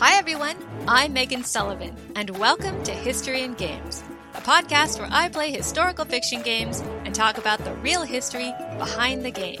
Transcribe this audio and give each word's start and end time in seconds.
Hi, 0.00 0.16
everyone. 0.16 0.56
I'm 0.86 1.12
Megan 1.12 1.42
Sullivan, 1.42 1.92
and 2.14 2.30
welcome 2.38 2.84
to 2.84 2.92
History 2.92 3.42
and 3.42 3.58
Games, 3.58 4.04
a 4.34 4.40
podcast 4.40 5.00
where 5.00 5.08
I 5.10 5.28
play 5.28 5.50
historical 5.50 6.04
fiction 6.04 6.40
games 6.42 6.84
and 7.04 7.12
talk 7.12 7.36
about 7.36 7.64
the 7.64 7.74
real 7.74 8.02
history 8.02 8.54
behind 8.78 9.24
the 9.24 9.32
game. 9.32 9.60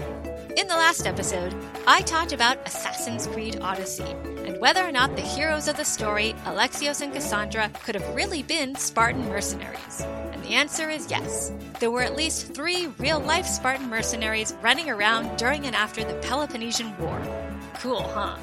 In 0.56 0.68
the 0.68 0.76
last 0.76 1.08
episode, 1.08 1.56
I 1.88 2.02
talked 2.02 2.30
about 2.30 2.64
Assassin's 2.64 3.26
Creed 3.26 3.58
Odyssey 3.60 4.04
and 4.04 4.60
whether 4.60 4.86
or 4.86 4.92
not 4.92 5.16
the 5.16 5.22
heroes 5.22 5.66
of 5.66 5.76
the 5.76 5.84
story, 5.84 6.36
Alexios 6.44 7.00
and 7.00 7.12
Cassandra, 7.12 7.68
could 7.82 7.96
have 7.96 8.14
really 8.14 8.44
been 8.44 8.76
Spartan 8.76 9.28
mercenaries. 9.28 10.02
And 10.02 10.40
the 10.44 10.54
answer 10.54 10.88
is 10.88 11.10
yes. 11.10 11.52
There 11.80 11.90
were 11.90 12.02
at 12.02 12.14
least 12.14 12.54
three 12.54 12.86
real 13.00 13.18
life 13.18 13.46
Spartan 13.46 13.90
mercenaries 13.90 14.54
running 14.62 14.88
around 14.88 15.36
during 15.36 15.66
and 15.66 15.74
after 15.74 16.04
the 16.04 16.14
Peloponnesian 16.20 16.96
War. 16.98 17.20
Cool, 17.74 18.04
huh? 18.04 18.38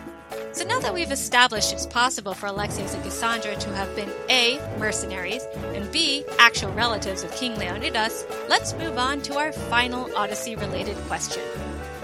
So 0.55 0.63
now 0.63 0.79
that 0.79 0.93
we've 0.93 1.11
established 1.11 1.73
it's 1.73 1.85
possible 1.85 2.33
for 2.33 2.47
Alexios 2.47 2.93
and 2.93 3.03
Cassandra 3.03 3.57
to 3.57 3.75
have 3.75 3.93
been 3.93 4.09
A. 4.29 4.57
mercenaries 4.79 5.43
and 5.73 5.91
B. 5.91 6.23
actual 6.39 6.71
relatives 6.71 7.25
of 7.25 7.31
King 7.33 7.59
Leonidas, 7.59 8.25
let's 8.47 8.73
move 8.75 8.97
on 8.97 9.21
to 9.23 9.35
our 9.37 9.51
final 9.51 10.09
Odyssey 10.15 10.55
related 10.55 10.95
question. 11.09 11.43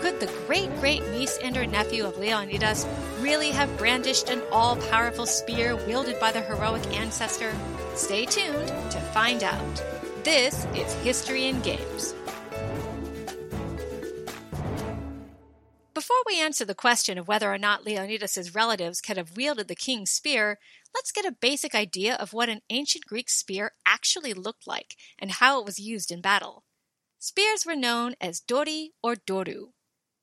Could 0.01 0.19
the 0.19 0.29
great 0.47 0.69
great 0.81 1.01
niece 1.11 1.39
and 1.41 1.55
her 1.55 1.65
nephew 1.65 2.03
of 2.05 2.17
Leonidas 2.17 2.85
really 3.21 3.51
have 3.51 3.77
brandished 3.77 4.29
an 4.29 4.41
all 4.51 4.75
powerful 4.75 5.25
spear 5.25 5.77
wielded 5.87 6.19
by 6.19 6.33
the 6.33 6.41
heroic 6.41 6.85
ancestor? 6.87 7.53
Stay 7.95 8.25
tuned 8.25 8.67
to 8.67 8.99
find 9.13 9.45
out. 9.45 9.83
This 10.25 10.65
is 10.75 10.91
History 10.95 11.45
in 11.45 11.61
Games. 11.61 12.13
Before 16.11 16.35
we 16.35 16.41
answer 16.41 16.65
the 16.65 16.75
question 16.75 17.17
of 17.17 17.29
whether 17.29 17.51
or 17.51 17.57
not 17.57 17.85
Leonidas' 17.85 18.53
relatives 18.53 18.99
could 18.99 19.15
have 19.15 19.37
wielded 19.37 19.69
the 19.69 19.75
king's 19.75 20.11
spear, 20.11 20.59
let's 20.93 21.13
get 21.13 21.23
a 21.23 21.31
basic 21.31 21.73
idea 21.73 22.15
of 22.15 22.33
what 22.33 22.49
an 22.49 22.59
ancient 22.69 23.05
Greek 23.05 23.29
spear 23.29 23.71
actually 23.85 24.33
looked 24.33 24.67
like 24.67 24.97
and 25.17 25.31
how 25.31 25.57
it 25.57 25.65
was 25.65 25.79
used 25.79 26.11
in 26.11 26.19
battle. 26.19 26.65
Spears 27.17 27.65
were 27.65 27.77
known 27.77 28.15
as 28.19 28.41
dori 28.41 28.91
or 29.01 29.15
doru. 29.15 29.71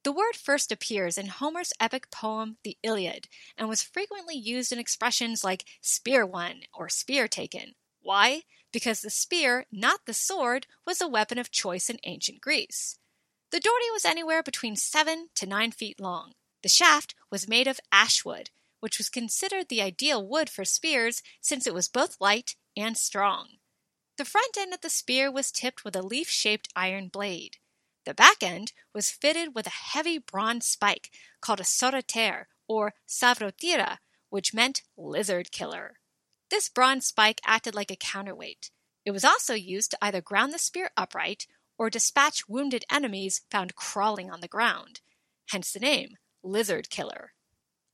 The 0.05 0.13
word 0.13 0.37
first 0.37 0.71
appears 0.71 1.17
in 1.17 1.29
Homer's 1.29 1.73
epic 1.81 2.11
poem 2.11 2.59
The 2.65 2.77
Iliad 2.83 3.27
and 3.57 3.67
was 3.67 3.83
frequently 3.83 4.37
used 4.37 4.71
in 4.73 4.79
expressions 4.79 5.43
like 5.43 5.65
spear 5.81 6.27
won 6.27 6.65
or 6.75 6.91
spear 6.91 7.29
taken. 7.29 7.77
Why? 8.03 8.43
Because 8.75 9.01
the 9.01 9.09
spear, 9.09 9.65
not 9.73 10.01
the 10.05 10.13
sword, 10.13 10.67
was 10.87 11.01
a 11.01 11.09
weapon 11.09 11.39
of 11.39 11.51
choice 11.51 11.89
in 11.89 11.97
ancient 12.05 12.43
Greece. 12.43 12.99
The 13.51 13.61
dory 13.61 13.91
was 13.93 14.05
anywhere 14.05 14.43
between 14.43 14.77
7 14.77 15.29
to 15.35 15.47
9 15.47 15.71
feet 15.73 16.01
long. 16.01 16.33
The 16.63 16.69
shaft 16.69 17.15
was 17.31 17.49
made 17.49 17.67
of 17.67 17.81
ash 17.91 18.25
wood, 18.25 18.51
which 18.81 18.99
was 18.99 19.09
considered 19.09 19.69
the 19.69 19.81
ideal 19.81 20.27
wood 20.27 20.51
for 20.51 20.65
spears 20.65 21.23
since 21.41 21.67
it 21.67 21.75
was 21.75 21.89
both 21.89 22.21
light 22.21 22.57
and 22.77 22.97
strong. 22.97 23.59
The 24.19 24.25
front 24.25 24.57
end 24.59 24.75
of 24.75 24.83
the 24.83 24.91
spear 24.91 25.31
was 25.31 25.51
tipped 25.51 25.85
with 25.85 25.97
a 25.97 26.03
leaf 26.03 26.29
shaped 26.29 26.69
iron 26.77 27.09
blade. 27.09 27.57
The 28.05 28.15
back 28.15 28.43
end 28.43 28.73
was 28.95 29.11
fitted 29.11 29.55
with 29.55 29.67
a 29.67 29.71
heavy 29.71 30.19
bronze 30.19 30.67
spike 30.67 31.11
called 31.41 31.61
a 31.61 31.65
sauroter 31.65 32.49
or 32.67 32.95
savrotira, 33.07 33.99
which 34.29 34.55
meant 34.55 34.83
lizard 34.97 35.53
killer. 35.53 36.01
This 36.51 36.69
bronze 36.69 37.07
spike 37.07 37.41
acted 37.45 37.75
like 37.75 37.91
a 37.91 37.97
counterweight. 37.97 38.71
It 39.05 39.13
was 39.13 39.25
also 39.25 39.55
used 39.55 39.93
to 39.93 39.99
either 40.03 40.21
ground 40.21 40.53
the 40.53 40.59
spear 40.59 40.91
upright 40.97 41.47
or 41.79 41.89
dispatch 41.89 42.49
wounded 42.49 42.85
enemies 42.91 43.43
found 43.51 43.77
crawling 43.77 44.31
on 44.31 44.41
the 44.41 44.49
ground, 44.49 45.01
hence 45.51 45.73
the 45.73 45.81
name 45.81 46.17
lizard 46.43 46.91
killer. 46.91 47.33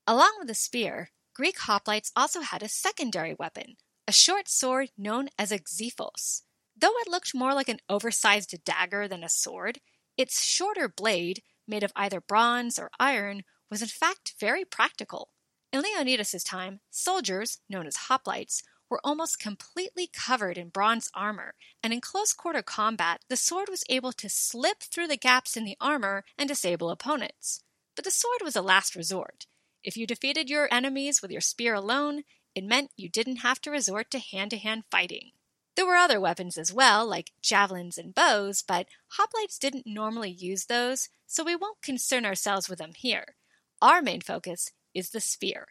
Along 0.07 0.35
with 0.39 0.49
the 0.49 0.55
spear, 0.55 1.11
Greek 1.35 1.59
hoplites 1.59 2.13
also 2.15 2.41
had 2.41 2.63
a 2.63 2.69
secondary 2.69 3.35
weapon, 3.35 3.77
a 4.07 4.13
short 4.13 4.49
sword 4.49 4.91
known 4.97 5.29
as 5.39 5.51
a 5.51 5.59
xiphos. 5.59 6.43
Though 6.77 6.97
it 6.99 7.09
looked 7.11 7.35
more 7.35 7.55
like 7.55 7.69
an 7.69 7.81
oversized 7.89 8.55
dagger 8.65 9.09
than 9.09 9.25
a 9.25 9.29
sword, 9.29 9.81
its 10.17 10.43
shorter 10.43 10.89
blade, 10.89 11.43
made 11.67 11.83
of 11.83 11.93
either 11.97 12.21
bronze 12.21 12.79
or 12.79 12.91
iron, 12.99 13.43
was 13.71 13.83
in 13.83 13.89
fact 13.89 14.35
very 14.39 14.65
practical. 14.65 15.31
In 15.73 15.81
Leonidas' 15.81 16.45
time, 16.45 16.81
soldiers, 16.91 17.59
known 17.69 17.87
as 17.87 17.97
hoplites, 18.09 18.63
were 18.95 19.01
almost 19.03 19.41
completely 19.41 20.07
covered 20.07 20.57
in 20.57 20.69
bronze 20.69 21.11
armor, 21.15 21.55
and 21.83 21.93
in 21.93 22.01
close 22.01 22.33
quarter 22.33 22.63
combat, 22.63 23.21
the 23.29 23.37
sword 23.37 23.69
was 23.69 23.83
able 23.89 24.13
to 24.13 24.29
slip 24.29 24.85
through 24.85 25.09
the 25.09 25.17
gaps 25.17 25.57
in 25.57 25.65
the 25.65 25.77
armor 25.81 26.23
and 26.39 26.49
disable 26.49 26.91
opponents. 26.91 27.65
But 27.97 28.05
the 28.05 28.13
sword 28.13 28.39
was 28.45 28.55
a 28.55 28.63
last 28.63 28.95
resort. 28.95 29.47
If 29.83 29.97
you 29.97 30.07
defeated 30.07 30.49
your 30.49 30.73
enemies 30.73 31.21
with 31.21 31.33
your 31.33 31.41
spear 31.41 31.75
alone, 31.75 32.23
it 32.55 32.63
meant 32.63 32.93
you 32.97 33.09
didn't 33.09 33.39
have 33.39 33.61
to 33.63 33.71
resort 33.73 34.13
to 34.13 34.21
hand 34.21 34.53
to 34.53 34.59
hand 34.59 34.85
fighting. 34.93 35.33
There 35.75 35.87
were 35.87 35.97
other 35.97 36.21
weapons 36.21 36.57
as 36.57 36.73
well, 36.73 37.05
like 37.05 37.33
javelins 37.43 37.99
and 37.99 38.15
bows, 38.15 38.63
but 38.63 38.87
hoplites 39.19 39.59
didn't 39.59 39.89
normally 39.89 40.31
use 40.31 40.67
those, 40.67 41.09
so 41.27 41.43
we 41.43 41.57
won't 41.57 41.83
concern 41.83 42.25
ourselves 42.25 42.69
with 42.69 42.79
them 42.79 42.93
here. 42.95 43.35
Our 43.83 44.03
main 44.03 44.21
focus 44.21 44.71
is 44.95 45.11
the 45.11 45.21
spear. 45.21 45.67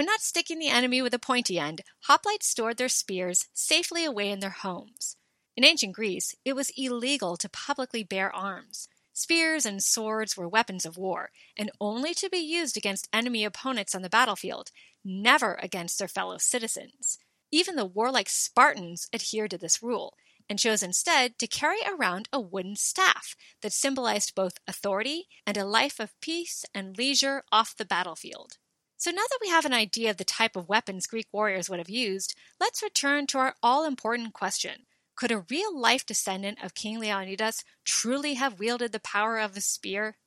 When 0.00 0.06
not 0.06 0.22
sticking 0.22 0.58
the 0.58 0.70
enemy 0.70 1.02
with 1.02 1.12
a 1.12 1.18
pointy 1.18 1.58
end, 1.58 1.82
hoplites 2.08 2.46
stored 2.46 2.78
their 2.78 2.88
spears 2.88 3.48
safely 3.52 4.06
away 4.06 4.30
in 4.30 4.40
their 4.40 4.48
homes. 4.48 5.18
In 5.58 5.62
ancient 5.62 5.92
Greece, 5.92 6.34
it 6.42 6.54
was 6.54 6.72
illegal 6.74 7.36
to 7.36 7.50
publicly 7.50 8.02
bear 8.02 8.34
arms. 8.34 8.88
Spears 9.12 9.66
and 9.66 9.82
swords 9.82 10.38
were 10.38 10.48
weapons 10.48 10.86
of 10.86 10.96
war, 10.96 11.32
and 11.54 11.70
only 11.82 12.14
to 12.14 12.30
be 12.30 12.38
used 12.38 12.78
against 12.78 13.10
enemy 13.12 13.44
opponents 13.44 13.94
on 13.94 14.00
the 14.00 14.08
battlefield, 14.08 14.70
never 15.04 15.56
against 15.56 15.98
their 15.98 16.08
fellow 16.08 16.38
citizens. 16.38 17.18
Even 17.52 17.76
the 17.76 17.84
warlike 17.84 18.30
Spartans 18.30 19.06
adhered 19.12 19.50
to 19.50 19.58
this 19.58 19.82
rule 19.82 20.14
and 20.48 20.58
chose 20.58 20.82
instead 20.82 21.38
to 21.38 21.46
carry 21.46 21.80
around 21.86 22.26
a 22.32 22.40
wooden 22.40 22.74
staff 22.74 23.36
that 23.60 23.74
symbolized 23.74 24.34
both 24.34 24.56
authority 24.66 25.28
and 25.46 25.58
a 25.58 25.66
life 25.66 26.00
of 26.00 26.18
peace 26.22 26.64
and 26.74 26.96
leisure 26.96 27.44
off 27.52 27.76
the 27.76 27.84
battlefield. 27.84 28.56
So 29.00 29.10
now 29.10 29.22
that 29.30 29.38
we 29.40 29.48
have 29.48 29.64
an 29.64 29.72
idea 29.72 30.10
of 30.10 30.18
the 30.18 30.24
type 30.24 30.56
of 30.56 30.68
weapons 30.68 31.06
Greek 31.06 31.28
warriors 31.32 31.70
would 31.70 31.78
have 31.78 31.88
used, 31.88 32.36
let's 32.60 32.82
return 32.82 33.26
to 33.28 33.38
our 33.38 33.54
all 33.62 33.86
important 33.86 34.34
question. 34.34 34.84
Could 35.16 35.32
a 35.32 35.46
real 35.48 35.74
life 35.74 36.04
descendant 36.04 36.62
of 36.62 36.74
King 36.74 37.00
Leonidas 37.00 37.64
truly 37.82 38.34
have 38.34 38.58
wielded 38.58 38.92
the 38.92 39.00
power 39.00 39.38
of 39.38 39.56
a 39.56 39.62
spear? 39.62 40.18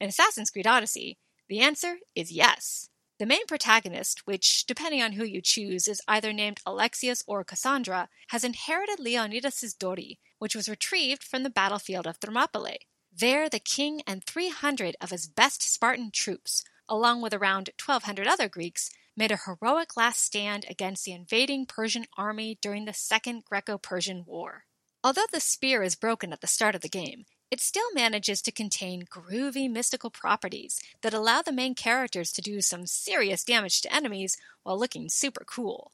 In 0.00 0.08
Assassin's 0.08 0.48
Creed 0.48 0.66
Odyssey, 0.66 1.18
the 1.50 1.60
answer 1.60 1.96
is 2.14 2.32
yes. 2.32 2.88
The 3.18 3.26
main 3.26 3.46
protagonist, 3.46 4.26
which, 4.26 4.64
depending 4.64 5.02
on 5.02 5.12
who 5.12 5.24
you 5.24 5.42
choose, 5.42 5.86
is 5.86 6.00
either 6.08 6.32
named 6.32 6.60
Alexios 6.66 7.22
or 7.26 7.44
Cassandra, 7.44 8.08
has 8.28 8.44
inherited 8.44 8.98
Leonidas' 8.98 9.74
dori, 9.74 10.18
which 10.38 10.56
was 10.56 10.70
retrieved 10.70 11.22
from 11.22 11.42
the 11.42 11.50
battlefield 11.50 12.06
of 12.06 12.16
Thermopylae. 12.16 12.78
There, 13.12 13.50
the 13.50 13.58
king 13.58 14.00
and 14.06 14.24
300 14.24 14.96
of 15.02 15.10
his 15.10 15.26
best 15.26 15.62
Spartan 15.62 16.12
troops, 16.12 16.64
along 16.88 17.22
with 17.22 17.34
around 17.34 17.70
1,200 17.84 18.26
other 18.26 18.48
Greeks, 18.48 18.90
made 19.16 19.30
a 19.30 19.38
heroic 19.46 19.96
last 19.96 20.22
stand 20.22 20.66
against 20.68 21.04
the 21.04 21.12
invading 21.12 21.66
Persian 21.66 22.06
army 22.16 22.58
during 22.60 22.84
the 22.84 22.92
Second 22.92 23.44
Greco 23.44 23.78
Persian 23.78 24.24
War. 24.26 24.64
Although 25.02 25.26
the 25.32 25.40
spear 25.40 25.82
is 25.82 25.94
broken 25.94 26.32
at 26.32 26.40
the 26.40 26.46
start 26.46 26.74
of 26.74 26.80
the 26.80 26.88
game, 26.88 27.24
it 27.50 27.60
still 27.60 27.92
manages 27.94 28.42
to 28.42 28.50
contain 28.50 29.06
groovy 29.06 29.70
mystical 29.70 30.10
properties 30.10 30.80
that 31.02 31.14
allow 31.14 31.42
the 31.42 31.52
main 31.52 31.74
characters 31.74 32.32
to 32.32 32.42
do 32.42 32.60
some 32.60 32.86
serious 32.86 33.44
damage 33.44 33.80
to 33.82 33.94
enemies 33.94 34.36
while 34.64 34.78
looking 34.78 35.08
super 35.08 35.44
cool. 35.44 35.92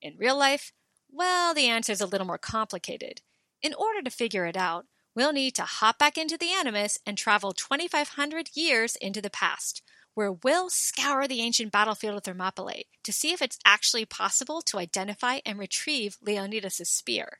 In 0.00 0.16
real 0.16 0.38
life, 0.38 0.72
well, 1.10 1.52
the 1.52 1.68
answer 1.68 1.92
is 1.92 2.00
a 2.00 2.06
little 2.06 2.26
more 2.26 2.38
complicated. 2.38 3.20
In 3.60 3.74
order 3.74 4.00
to 4.02 4.10
figure 4.10 4.46
it 4.46 4.56
out, 4.56 4.86
we'll 5.14 5.32
need 5.32 5.54
to 5.56 5.62
hop 5.62 5.98
back 5.98 6.16
into 6.16 6.38
the 6.38 6.52
Animus 6.52 6.98
and 7.04 7.18
travel 7.18 7.52
2,500 7.52 8.50
years 8.54 8.96
into 8.96 9.20
the 9.20 9.30
past, 9.30 9.82
where 10.18 10.32
we'll 10.32 10.68
scour 10.68 11.28
the 11.28 11.40
ancient 11.40 11.70
battlefield 11.70 12.16
of 12.16 12.24
Thermopylae 12.24 12.86
to 13.04 13.12
see 13.12 13.30
if 13.30 13.40
it's 13.40 13.60
actually 13.64 14.04
possible 14.04 14.60
to 14.60 14.76
identify 14.76 15.38
and 15.46 15.60
retrieve 15.60 16.18
Leonidas' 16.20 16.90
spear. 16.90 17.38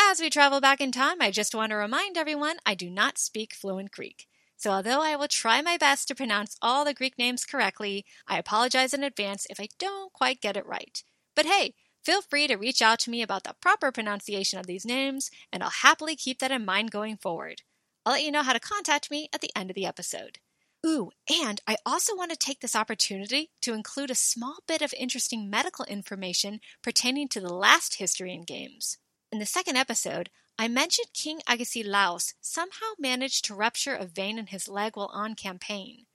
As 0.00 0.20
we 0.20 0.30
travel 0.30 0.60
back 0.60 0.80
in 0.80 0.92
time, 0.92 1.16
I 1.20 1.32
just 1.32 1.52
want 1.52 1.70
to 1.70 1.76
remind 1.76 2.16
everyone 2.16 2.58
I 2.64 2.76
do 2.76 2.90
not 2.90 3.18
speak 3.18 3.54
fluent 3.54 3.90
Greek. 3.90 4.28
So, 4.56 4.70
although 4.70 5.02
I 5.02 5.16
will 5.16 5.26
try 5.26 5.60
my 5.62 5.78
best 5.78 6.06
to 6.08 6.14
pronounce 6.14 6.56
all 6.62 6.84
the 6.84 6.94
Greek 6.94 7.18
names 7.18 7.44
correctly, 7.44 8.04
I 8.28 8.38
apologize 8.38 8.94
in 8.94 9.02
advance 9.02 9.48
if 9.50 9.58
I 9.58 9.66
don't 9.80 10.12
quite 10.12 10.40
get 10.40 10.56
it 10.56 10.64
right. 10.64 11.02
But 11.34 11.46
hey, 11.46 11.74
feel 12.04 12.22
free 12.22 12.46
to 12.46 12.54
reach 12.54 12.80
out 12.80 13.00
to 13.00 13.10
me 13.10 13.20
about 13.20 13.42
the 13.42 13.56
proper 13.60 13.90
pronunciation 13.90 14.60
of 14.60 14.68
these 14.68 14.86
names, 14.86 15.32
and 15.52 15.64
I'll 15.64 15.70
happily 15.70 16.14
keep 16.14 16.38
that 16.38 16.52
in 16.52 16.64
mind 16.64 16.92
going 16.92 17.16
forward. 17.16 17.62
I'll 18.06 18.12
let 18.12 18.22
you 18.22 18.30
know 18.30 18.44
how 18.44 18.52
to 18.52 18.60
contact 18.60 19.10
me 19.10 19.28
at 19.32 19.40
the 19.40 19.50
end 19.56 19.70
of 19.70 19.74
the 19.74 19.84
episode. 19.84 20.38
Ooh, 20.86 21.10
and 21.28 21.60
I 21.66 21.76
also 21.84 22.14
want 22.14 22.30
to 22.30 22.36
take 22.36 22.60
this 22.60 22.76
opportunity 22.76 23.50
to 23.62 23.74
include 23.74 24.10
a 24.10 24.14
small 24.14 24.58
bit 24.66 24.80
of 24.80 24.94
interesting 24.94 25.50
medical 25.50 25.84
information 25.86 26.60
pertaining 26.82 27.28
to 27.28 27.40
the 27.40 27.52
last 27.52 27.96
history 27.96 28.32
in 28.32 28.42
games. 28.42 28.96
In 29.32 29.40
the 29.40 29.46
second 29.46 29.76
episode, 29.76 30.30
I 30.56 30.68
mentioned 30.68 31.08
King 31.14 31.40
Agesilaus 31.48 32.34
somehow 32.40 32.92
managed 32.98 33.44
to 33.44 33.54
rupture 33.54 33.94
a 33.94 34.06
vein 34.06 34.38
in 34.38 34.46
his 34.46 34.68
leg 34.68 34.96
while 34.96 35.10
on 35.12 35.34
campaign. 35.34 36.06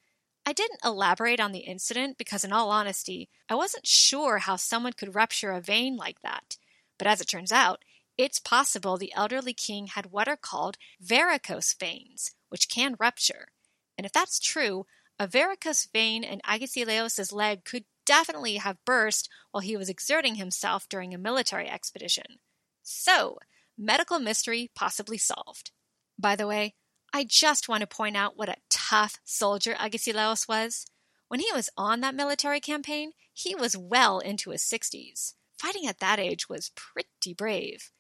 I 0.46 0.52
didn't 0.52 0.84
elaborate 0.84 1.40
on 1.40 1.54
the 1.54 1.60
incident 1.60 2.18
because, 2.18 2.44
in 2.44 2.52
all 2.52 2.70
honesty, 2.70 3.30
I 3.50 3.56
wasn't 3.56 3.88
sure 3.88 4.40
how 4.40 4.58
someone 4.58 4.94
could 4.94 5.16
rupture 5.16 5.52
a 5.52 5.62
vein 5.62 5.96
like 5.96 6.22
that. 6.22 6.58
But 6.98 7.08
as 7.08 7.22
it 7.22 7.28
turns 7.28 7.52
out, 7.52 7.84
it's 8.18 8.40
possible 8.40 8.98
the 8.98 9.14
elderly 9.16 9.54
king 9.54 9.88
had 9.88 10.12
what 10.12 10.28
are 10.28 10.38
called 10.38 10.78
varicose 11.00 11.74
veins, 11.74 12.32
which 12.50 12.68
can 12.68 12.96
rupture. 13.00 13.48
And 13.98 14.06
if 14.06 14.12
that's 14.12 14.40
true, 14.40 14.86
a 15.20 15.28
varicose 15.28 15.88
vein 15.92 16.24
in 16.24 16.42
Agesilaos' 16.42 17.32
leg 17.32 17.64
could 17.64 17.86
definitely 18.06 18.56
have 18.56 18.84
burst 18.86 19.30
while 19.52 19.62
he 19.62 19.78
was 19.78 19.90
exerting 19.90 20.36
himself 20.36 20.90
during 20.90 21.14
a 21.14 21.18
military 21.18 21.70
expedition. 21.70 22.40
So, 22.82 23.38
medical 23.78 24.20
mystery 24.20 24.72
possibly 24.76 25.18
solved. 25.18 25.72
By 26.20 26.36
the 26.36 26.48
way, 26.48 26.76
I 27.14 27.24
just 27.24 27.70
want 27.70 27.82
to 27.82 27.88
point 27.88 28.18
out 28.18 28.38
what 28.38 28.50
a 28.50 28.58
tough 28.70 29.20
soldier 29.24 29.76
Agesilaos 29.76 30.48
was. 30.48 30.86
When 31.28 31.40
he 31.40 31.52
was 31.54 31.70
on 31.78 32.02
that 32.02 32.16
military 32.16 32.60
campaign, 32.60 33.12
he 33.32 33.56
was 33.56 33.78
well 33.78 34.20
into 34.20 34.50
his 34.50 34.64
60s. 34.64 35.34
Fighting 35.58 35.88
at 35.88 36.00
that 36.00 36.20
age 36.20 36.50
was 36.50 36.72
pretty 36.76 37.34
brave. 37.36 37.92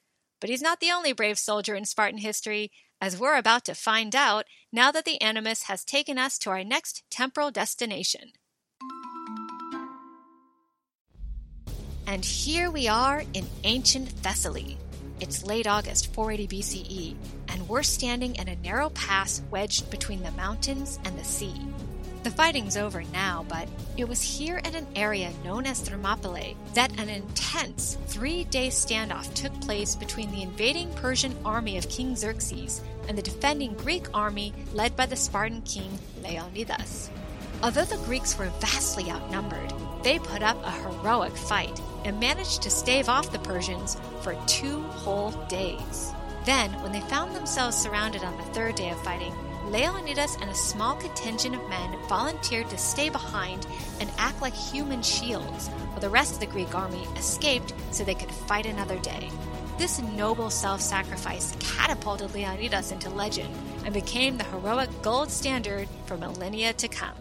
But 0.41 0.49
he's 0.49 0.61
not 0.61 0.79
the 0.79 0.91
only 0.91 1.13
brave 1.13 1.39
soldier 1.39 1.75
in 1.75 1.85
Spartan 1.85 2.19
history, 2.19 2.71
as 3.03 3.19
we're 3.19 3.35
about 3.35 3.65
to 3.65 3.75
find 3.75 4.15
out 4.15 4.45
now 4.71 4.89
that 4.89 5.03
the 5.03 5.21
Animus 5.21 5.63
has 5.63 5.83
taken 5.83 6.17
us 6.17 6.37
to 6.37 6.49
our 6.49 6.63
next 6.63 7.03
temporal 7.11 7.51
destination. 7.51 8.31
And 12.07 12.23
here 12.23 12.71
we 12.71 12.87
are 12.87 13.23
in 13.33 13.45
ancient 13.65 14.07
Thessaly. 14.07 14.77
It's 15.19 15.43
late 15.43 15.67
August 15.67 16.13
480 16.13 16.55
BCE, 16.55 17.15
and 17.49 17.67
we're 17.67 17.83
standing 17.83 18.37
in 18.37 18.47
a 18.47 18.55
narrow 18.55 18.89
pass 18.91 19.41
wedged 19.51 19.89
between 19.91 20.23
the 20.23 20.31
mountains 20.31 20.97
and 21.03 21.19
the 21.19 21.25
sea. 21.25 21.59
The 22.23 22.31
fighting's 22.31 22.77
over 22.77 23.03
now, 23.11 23.45
but 23.49 23.67
it 23.97 24.07
was 24.07 24.21
here 24.21 24.57
in 24.59 24.75
an 24.75 24.87
area 24.95 25.29
known 25.43 25.65
as 25.65 25.81
Thermopylae 25.81 26.55
that 26.73 26.97
an 26.97 27.09
intense 27.09 27.97
three 28.07 28.45
day 28.45 28.69
standoff 28.69 29.33
took 29.33 29.51
place 29.59 29.93
between 29.93 30.31
the 30.31 30.41
invading 30.41 30.93
Persian 30.93 31.35
army 31.43 31.77
of 31.77 31.89
King 31.89 32.15
Xerxes 32.15 32.81
and 33.09 33.17
the 33.17 33.21
defending 33.21 33.73
Greek 33.73 34.07
army 34.13 34.53
led 34.73 34.95
by 34.95 35.05
the 35.05 35.17
Spartan 35.17 35.63
king 35.63 35.99
Leonidas. 36.23 37.11
Although 37.61 37.85
the 37.85 37.97
Greeks 38.05 38.37
were 38.37 38.51
vastly 38.61 39.11
outnumbered, 39.11 39.73
they 40.03 40.17
put 40.17 40.41
up 40.41 40.57
a 40.63 40.71
heroic 40.71 41.35
fight 41.35 41.77
and 42.05 42.21
managed 42.21 42.61
to 42.61 42.69
stave 42.69 43.09
off 43.09 43.33
the 43.33 43.39
Persians 43.39 43.97
for 44.21 44.37
two 44.47 44.81
whole 44.81 45.31
days. 45.49 46.13
Then, 46.45 46.71
when 46.83 46.93
they 46.93 47.01
found 47.01 47.35
themselves 47.35 47.75
surrounded 47.75 48.23
on 48.23 48.37
the 48.37 48.53
third 48.53 48.75
day 48.75 48.89
of 48.91 49.03
fighting, 49.03 49.33
Leonidas 49.71 50.37
and 50.41 50.49
a 50.49 50.55
small 50.55 50.95
contingent 50.95 51.55
of 51.55 51.69
men 51.69 51.97
volunteered 52.07 52.69
to 52.69 52.77
stay 52.77 53.09
behind 53.09 53.65
and 53.99 54.11
act 54.17 54.41
like 54.41 54.53
human 54.53 55.01
shields, 55.01 55.67
while 55.67 55.99
the 55.99 56.09
rest 56.09 56.33
of 56.33 56.39
the 56.39 56.45
Greek 56.45 56.75
army 56.75 57.03
escaped 57.17 57.73
so 57.91 58.03
they 58.03 58.15
could 58.15 58.31
fight 58.31 58.65
another 58.65 58.99
day. 58.99 59.29
This 59.77 59.99
noble 59.99 60.49
self 60.49 60.81
sacrifice 60.81 61.55
catapulted 61.59 62.33
Leonidas 62.33 62.91
into 62.91 63.09
legend 63.09 63.55
and 63.85 63.93
became 63.93 64.37
the 64.37 64.43
heroic 64.43 64.89
gold 65.01 65.31
standard 65.31 65.87
for 66.05 66.17
millennia 66.17 66.73
to 66.73 66.87
come. 66.87 67.15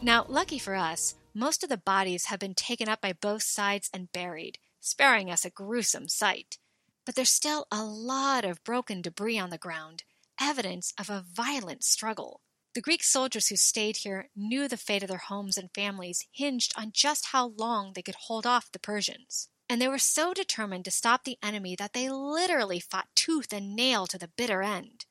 Now, 0.00 0.24
lucky 0.28 0.58
for 0.58 0.74
us, 0.74 1.14
most 1.34 1.62
of 1.62 1.68
the 1.68 1.76
bodies 1.76 2.26
have 2.26 2.40
been 2.40 2.54
taken 2.54 2.88
up 2.88 3.00
by 3.00 3.12
both 3.12 3.42
sides 3.42 3.90
and 3.92 4.10
buried, 4.12 4.58
sparing 4.80 5.30
us 5.30 5.44
a 5.44 5.50
gruesome 5.50 6.08
sight. 6.08 6.58
But 7.04 7.14
there's 7.14 7.32
still 7.32 7.66
a 7.70 7.84
lot 7.84 8.44
of 8.44 8.64
broken 8.64 9.02
debris 9.02 9.38
on 9.38 9.50
the 9.50 9.58
ground, 9.58 10.04
evidence 10.40 10.92
of 10.98 11.10
a 11.10 11.24
violent 11.34 11.84
struggle. 11.84 12.40
The 12.74 12.80
Greek 12.80 13.04
soldiers 13.04 13.48
who 13.48 13.56
stayed 13.56 13.98
here 13.98 14.30
knew 14.34 14.66
the 14.66 14.76
fate 14.76 15.02
of 15.02 15.08
their 15.08 15.18
homes 15.18 15.58
and 15.58 15.68
families 15.74 16.26
hinged 16.32 16.72
on 16.76 16.92
just 16.92 17.26
how 17.26 17.48
long 17.58 17.92
they 17.92 18.02
could 18.02 18.14
hold 18.14 18.46
off 18.46 18.72
the 18.72 18.78
Persians. 18.78 19.48
And 19.68 19.80
they 19.80 19.88
were 19.88 19.98
so 19.98 20.32
determined 20.32 20.84
to 20.86 20.90
stop 20.90 21.24
the 21.24 21.38
enemy 21.42 21.76
that 21.76 21.92
they 21.92 22.08
literally 22.10 22.80
fought 22.80 23.08
tooth 23.14 23.52
and 23.52 23.76
nail 23.76 24.06
to 24.06 24.18
the 24.18 24.30
bitter 24.36 24.62
end. 24.62 25.06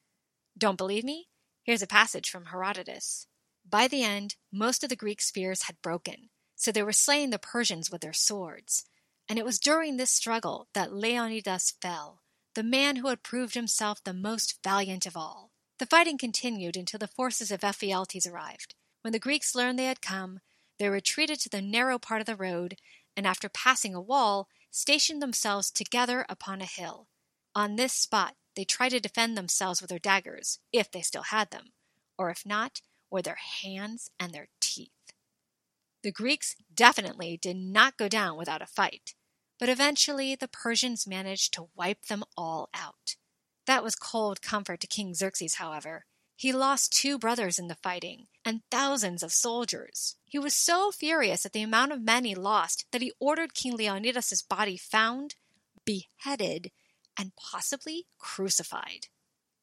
Don't 0.57 0.77
believe 0.77 1.03
me? 1.03 1.27
Here's 1.63 1.81
a 1.81 1.87
passage 1.87 2.29
from 2.29 2.45
Herodotus. 2.45 3.27
By 3.67 3.87
the 3.87 4.03
end, 4.03 4.35
most 4.51 4.83
of 4.83 4.89
the 4.89 4.95
Greek 4.95 5.21
spears 5.21 5.63
had 5.63 5.81
broken, 5.81 6.29
so 6.55 6.71
they 6.71 6.83
were 6.83 6.91
slaying 6.91 7.29
the 7.29 7.39
Persians 7.39 7.91
with 7.91 8.01
their 8.01 8.13
swords. 8.13 8.85
And 9.29 9.37
it 9.37 9.45
was 9.45 9.59
during 9.59 9.97
this 9.97 10.11
struggle 10.11 10.67
that 10.73 10.93
Leonidas 10.93 11.75
fell, 11.81 12.20
the 12.53 12.63
man 12.63 12.97
who 12.97 13.07
had 13.07 13.23
proved 13.23 13.53
himself 13.53 14.03
the 14.03 14.13
most 14.13 14.61
valiant 14.63 15.05
of 15.05 15.15
all. 15.15 15.51
The 15.79 15.85
fighting 15.85 16.17
continued 16.17 16.75
until 16.75 16.99
the 16.99 17.07
forces 17.07 17.51
of 17.51 17.61
Ephialtes 17.61 18.27
arrived. 18.27 18.75
When 19.01 19.13
the 19.13 19.19
Greeks 19.19 19.55
learned 19.55 19.79
they 19.79 19.85
had 19.85 20.01
come, 20.01 20.41
they 20.77 20.89
retreated 20.89 21.39
to 21.41 21.49
the 21.49 21.61
narrow 21.61 21.97
part 21.97 22.21
of 22.21 22.27
the 22.27 22.35
road, 22.35 22.77
and 23.15 23.25
after 23.25 23.49
passing 23.49 23.95
a 23.95 24.01
wall, 24.01 24.47
stationed 24.69 25.21
themselves 25.21 25.71
together 25.71 26.25
upon 26.29 26.61
a 26.61 26.65
hill. 26.65 27.07
On 27.55 27.75
this 27.75 27.93
spot, 27.93 28.35
they 28.55 28.63
tried 28.63 28.89
to 28.89 28.99
defend 28.99 29.37
themselves 29.37 29.81
with 29.81 29.89
their 29.89 29.99
daggers, 29.99 30.59
if 30.71 30.91
they 30.91 31.01
still 31.01 31.23
had 31.23 31.51
them, 31.51 31.71
or 32.17 32.29
if 32.29 32.45
not, 32.45 32.81
with 33.09 33.25
their 33.25 33.39
hands 33.61 34.11
and 34.19 34.33
their 34.33 34.47
teeth. 34.59 34.91
The 36.03 36.11
Greeks 36.11 36.55
definitely 36.73 37.37
did 37.37 37.57
not 37.57 37.97
go 37.97 38.07
down 38.07 38.37
without 38.37 38.61
a 38.61 38.67
fight, 38.67 39.13
but 39.61 39.69
eventually 39.69 40.33
the 40.33 40.47
Persians 40.47 41.05
managed 41.05 41.53
to 41.53 41.69
wipe 41.75 42.07
them 42.07 42.23
all 42.35 42.67
out. 42.73 43.15
That 43.67 43.83
was 43.83 43.93
cold 43.95 44.41
comfort 44.41 44.79
to 44.79 44.87
King 44.87 45.13
Xerxes, 45.13 45.55
however. 45.55 46.05
He 46.35 46.51
lost 46.51 46.91
two 46.91 47.19
brothers 47.19 47.59
in 47.59 47.67
the 47.67 47.75
fighting 47.75 48.25
and 48.43 48.63
thousands 48.71 49.21
of 49.21 49.31
soldiers. 49.31 50.15
He 50.25 50.39
was 50.39 50.55
so 50.55 50.89
furious 50.89 51.45
at 51.45 51.53
the 51.53 51.61
amount 51.61 51.91
of 51.91 52.01
men 52.01 52.25
he 52.25 52.33
lost 52.33 52.87
that 52.91 53.03
he 53.03 53.13
ordered 53.19 53.53
King 53.53 53.77
Leonidas's 53.77 54.41
body 54.41 54.77
found, 54.77 55.35
beheaded, 55.85 56.71
and 57.15 57.35
possibly 57.35 58.07
crucified. 58.17 59.09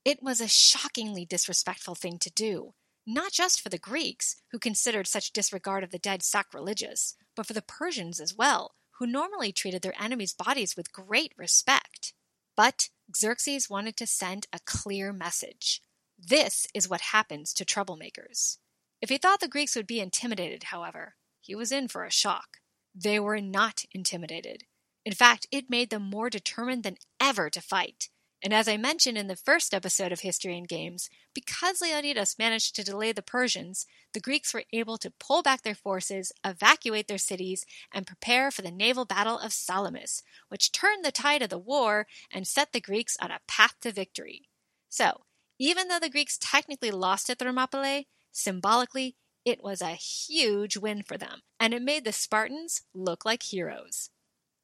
It 0.05 0.23
was 0.23 0.41
a 0.41 0.47
shockingly 0.47 1.27
disrespectful 1.27 1.97
thing 1.97 2.19
to 2.21 2.31
do, 2.31 2.75
not 3.05 3.33
just 3.33 3.61
for 3.61 3.69
the 3.69 3.79
Greeks, 3.79 4.37
who 4.53 4.61
considered 4.61 5.09
such 5.09 5.33
disregard 5.33 5.83
of 5.83 5.91
the 5.91 5.99
dead 5.99 6.23
sacrilegious, 6.23 7.17
but 7.35 7.47
for 7.47 7.53
the 7.53 7.63
Persians 7.63 8.21
as 8.21 8.33
well, 8.33 8.77
who 8.99 9.07
normally 9.07 9.53
treated 9.53 9.83
their 9.83 10.01
enemies' 10.01 10.35
bodies 10.35 10.77
with 10.77 10.93
great 10.93 11.33
respect. 11.37 12.13
But 12.57 12.89
Xerxes 13.17 13.71
wanted 13.71 13.97
to 13.97 14.07
send 14.07 14.47
a 14.53 14.59
clear 14.65 15.13
message. 15.13 15.81
This 16.19 16.67
is 16.75 16.89
what 16.89 17.01
happens 17.13 17.53
to 17.55 17.65
troublemakers. 17.65 18.59
If 19.01 19.09
he 19.09 19.19
thought 19.19 19.41
the 19.41 19.49
Greeks 19.49 19.77
would 19.77 19.87
be 19.87 20.01
intimidated, 20.01 20.65
however, 20.65 21.15
he 21.41 21.55
was 21.55 21.71
in 21.71 21.87
for 21.87 22.05
a 22.05 22.11
shock. 22.11 22.59
They 22.95 23.21
were 23.21 23.41
not 23.41 23.85
intimidated. 23.93 24.65
In 25.05 25.13
fact, 25.13 25.47
it 25.53 25.71
made 25.71 25.91
them 25.91 26.03
more 26.03 26.29
determined 26.29 26.83
than 26.83 26.97
ever 27.21 27.49
to 27.51 27.61
fight. 27.61 28.09
And 28.43 28.55
as 28.55 28.69
I 28.69 28.77
mentioned 28.77 29.19
in 29.19 29.27
the 29.27 29.35
first 29.35 29.75
episode 29.75 30.13
of 30.13 30.21
History 30.21 30.57
and 30.57 30.69
Games, 30.69 31.11
because 31.35 31.81
Leonidas 31.81 32.39
managed 32.39 32.77
to 32.77 32.85
delay 32.85 33.11
the 33.11 33.21
Persians, 33.21 33.85
the 34.15 34.21
Greeks 34.21 34.55
were 34.55 34.63
able 34.73 34.97
to 34.99 35.13
pull 35.19 35.43
back 35.43 35.63
their 35.63 35.75
forces, 35.75 36.31
evacuate 36.45 37.09
their 37.09 37.19
cities, 37.19 37.67
and 37.93 38.07
prepare 38.07 38.53
for 38.53 38.63
the 38.63 38.71
naval 38.71 39.05
battle 39.05 39.39
of 39.39 39.53
Salamis, 39.53 40.23
which 40.49 40.71
turned 40.71 41.05
the 41.05 41.11
tide 41.11 41.43
of 41.43 41.51
the 41.51 41.59
war 41.59 42.07
and 42.33 42.47
set 42.47 42.73
the 42.73 42.81
Greeks 42.81 43.17
on 43.21 43.33
a 43.33 43.41
path 43.49 43.75
to 43.81 43.91
victory. 43.91 44.49
So, 44.89 45.23
even 45.59 45.89
though 45.89 45.99
the 45.99 46.11
Greeks 46.11 46.39
technically 46.41 46.93
lost 46.93 47.29
at 47.29 47.41
Thermopylae, 47.41 48.07
symbolically, 48.31 49.17
it 49.45 49.65
was 49.65 49.83
a 49.83 49.95
huge 49.95 50.77
win 50.77 51.03
for 51.03 51.17
them, 51.17 51.41
and 51.59 51.75
it 51.75 51.83
made 51.83 52.05
the 52.05 52.13
Spartans 52.13 52.83
look 52.95 53.25
like 53.25 53.43
heroes. 53.43 54.11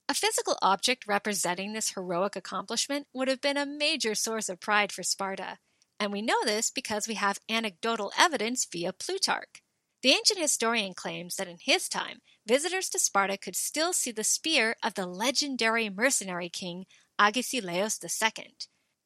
A 0.07 0.15
physical 0.15 0.59
object 0.61 1.07
representing 1.07 1.73
this 1.73 1.95
heroic 1.95 2.37
accomplishment 2.37 3.07
would 3.15 3.29
have 3.29 3.41
been 3.41 3.57
a 3.57 3.65
major 3.65 4.15
source 4.15 4.51
of 4.51 4.61
pride 4.61 4.93
for 4.93 5.03
Sparta, 5.03 5.59
and 5.99 6.13
we 6.13 6.21
know 6.21 6.45
this 6.45 6.71
because 6.71 7.09
we 7.09 7.15
have 7.15 7.39
anecdotal 7.49 8.13
evidence 8.19 8.67
via 8.71 8.93
Plutarch. 8.93 9.63
The 10.03 10.11
ancient 10.11 10.39
historian 10.39 10.93
claims 10.93 11.37
that 11.37 11.49
in 11.49 11.57
his 11.59 11.89
time, 11.89 12.21
visitors 12.47 12.91
to 12.91 12.99
Sparta 12.99 13.39
could 13.39 13.57
still 13.57 13.95
see 13.95 14.11
the 14.11 14.25
spear 14.25 14.77
of 14.83 14.93
the 14.93 15.07
legendary 15.07 15.89
mercenary 15.89 16.51
king 16.51 16.85
Agesilaos 17.19 18.05
II. 18.05 18.55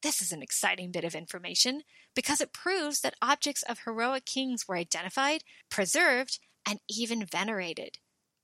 This 0.02 0.20
is 0.20 0.32
an 0.32 0.42
exciting 0.42 0.90
bit 0.90 1.04
of 1.04 1.14
information 1.14 1.82
because 2.16 2.40
it 2.40 2.52
proves 2.52 3.02
that 3.02 3.14
objects 3.22 3.62
of 3.62 3.80
heroic 3.84 4.24
kings 4.24 4.66
were 4.66 4.76
identified, 4.76 5.44
preserved, 5.70 6.40
and 6.66 6.80
even 6.88 7.24
venerated. 7.24 7.98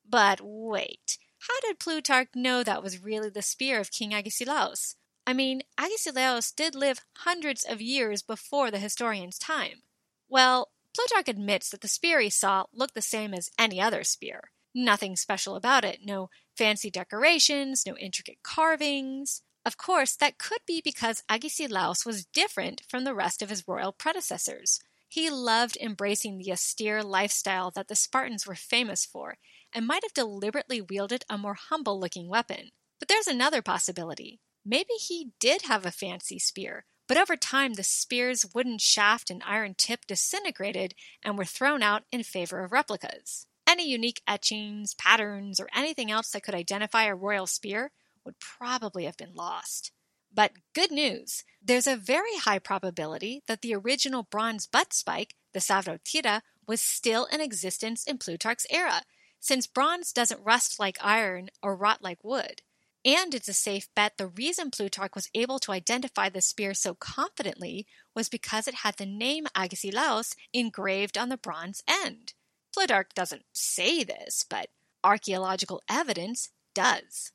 But 0.08 0.40
wait, 0.40 1.18
how 1.48 1.60
did 1.60 1.78
Plutarch 1.78 2.28
know 2.34 2.62
that 2.62 2.82
was 2.82 3.02
really 3.02 3.28
the 3.28 3.42
spear 3.42 3.80
of 3.80 3.90
King 3.90 4.12
Agesilaus? 4.12 4.96
I 5.26 5.32
mean, 5.32 5.62
Agesilaus 5.78 6.52
did 6.52 6.74
live 6.74 7.00
hundreds 7.18 7.64
of 7.64 7.80
years 7.80 8.22
before 8.22 8.70
the 8.70 8.78
historian's 8.78 9.38
time. 9.38 9.82
Well, 10.28 10.70
Plutarch 10.94 11.28
admits 11.28 11.70
that 11.70 11.80
the 11.80 11.88
spear 11.88 12.20
he 12.20 12.30
saw 12.30 12.64
looked 12.72 12.94
the 12.94 13.02
same 13.02 13.34
as 13.34 13.50
any 13.58 13.80
other 13.80 14.04
spear. 14.04 14.50
Nothing 14.74 15.16
special 15.16 15.56
about 15.56 15.84
it, 15.84 16.00
no 16.04 16.30
fancy 16.56 16.90
decorations, 16.90 17.84
no 17.86 17.96
intricate 17.96 18.42
carvings. 18.42 19.42
Of 19.66 19.76
course, 19.76 20.16
that 20.16 20.38
could 20.38 20.60
be 20.66 20.80
because 20.82 21.22
Agesilaus 21.28 22.04
was 22.04 22.26
different 22.26 22.82
from 22.88 23.04
the 23.04 23.14
rest 23.14 23.42
of 23.42 23.50
his 23.50 23.66
royal 23.66 23.92
predecessors. 23.92 24.80
He 25.14 25.30
loved 25.30 25.78
embracing 25.80 26.38
the 26.38 26.50
austere 26.50 27.00
lifestyle 27.00 27.70
that 27.76 27.86
the 27.86 27.94
Spartans 27.94 28.48
were 28.48 28.56
famous 28.56 29.06
for 29.06 29.38
and 29.72 29.86
might 29.86 30.02
have 30.02 30.12
deliberately 30.12 30.80
wielded 30.80 31.24
a 31.30 31.38
more 31.38 31.54
humble 31.54 32.00
looking 32.00 32.28
weapon. 32.28 32.72
But 32.98 33.06
there's 33.06 33.28
another 33.28 33.62
possibility. 33.62 34.40
Maybe 34.66 34.94
he 34.94 35.30
did 35.38 35.62
have 35.62 35.86
a 35.86 35.92
fancy 35.92 36.40
spear, 36.40 36.84
but 37.06 37.16
over 37.16 37.36
time 37.36 37.74
the 37.74 37.84
spear's 37.84 38.44
wooden 38.56 38.78
shaft 38.78 39.30
and 39.30 39.40
iron 39.46 39.76
tip 39.78 40.04
disintegrated 40.08 40.96
and 41.22 41.38
were 41.38 41.44
thrown 41.44 41.80
out 41.80 42.02
in 42.10 42.24
favor 42.24 42.64
of 42.64 42.72
replicas. 42.72 43.46
Any 43.68 43.88
unique 43.88 44.20
etchings, 44.26 44.94
patterns, 44.94 45.60
or 45.60 45.68
anything 45.72 46.10
else 46.10 46.30
that 46.30 46.42
could 46.42 46.56
identify 46.56 47.04
a 47.04 47.14
royal 47.14 47.46
spear 47.46 47.92
would 48.24 48.40
probably 48.40 49.04
have 49.04 49.16
been 49.16 49.36
lost. 49.36 49.92
But 50.34 50.52
good 50.74 50.90
news! 50.90 51.44
There's 51.62 51.86
a 51.86 51.96
very 51.96 52.36
high 52.38 52.58
probability 52.58 53.42
that 53.46 53.62
the 53.62 53.74
original 53.74 54.24
bronze 54.24 54.66
butt 54.66 54.92
spike, 54.92 55.36
the 55.52 55.60
Savrotira, 55.60 56.42
was 56.66 56.80
still 56.80 57.26
in 57.26 57.40
existence 57.40 58.04
in 58.04 58.18
Plutarch's 58.18 58.66
era, 58.68 59.02
since 59.38 59.68
bronze 59.68 60.12
doesn't 60.12 60.42
rust 60.42 60.80
like 60.80 60.98
iron 61.00 61.50
or 61.62 61.76
rot 61.76 62.02
like 62.02 62.24
wood. 62.24 62.62
And 63.04 63.34
it's 63.34 63.48
a 63.48 63.52
safe 63.52 63.86
bet 63.94 64.16
the 64.16 64.26
reason 64.26 64.70
Plutarch 64.70 65.14
was 65.14 65.28
able 65.34 65.58
to 65.60 65.72
identify 65.72 66.30
the 66.30 66.40
spear 66.40 66.74
so 66.74 66.94
confidently 66.94 67.86
was 68.14 68.28
because 68.28 68.66
it 68.66 68.76
had 68.76 68.96
the 68.96 69.06
name 69.06 69.46
Agesilaus 69.54 70.34
engraved 70.52 71.16
on 71.16 71.28
the 71.28 71.36
bronze 71.36 71.82
end. 71.86 72.32
Plutarch 72.72 73.10
doesn't 73.14 73.44
say 73.52 74.02
this, 74.02 74.44
but 74.48 74.68
archaeological 75.04 75.82
evidence 75.88 76.48
does. 76.74 77.30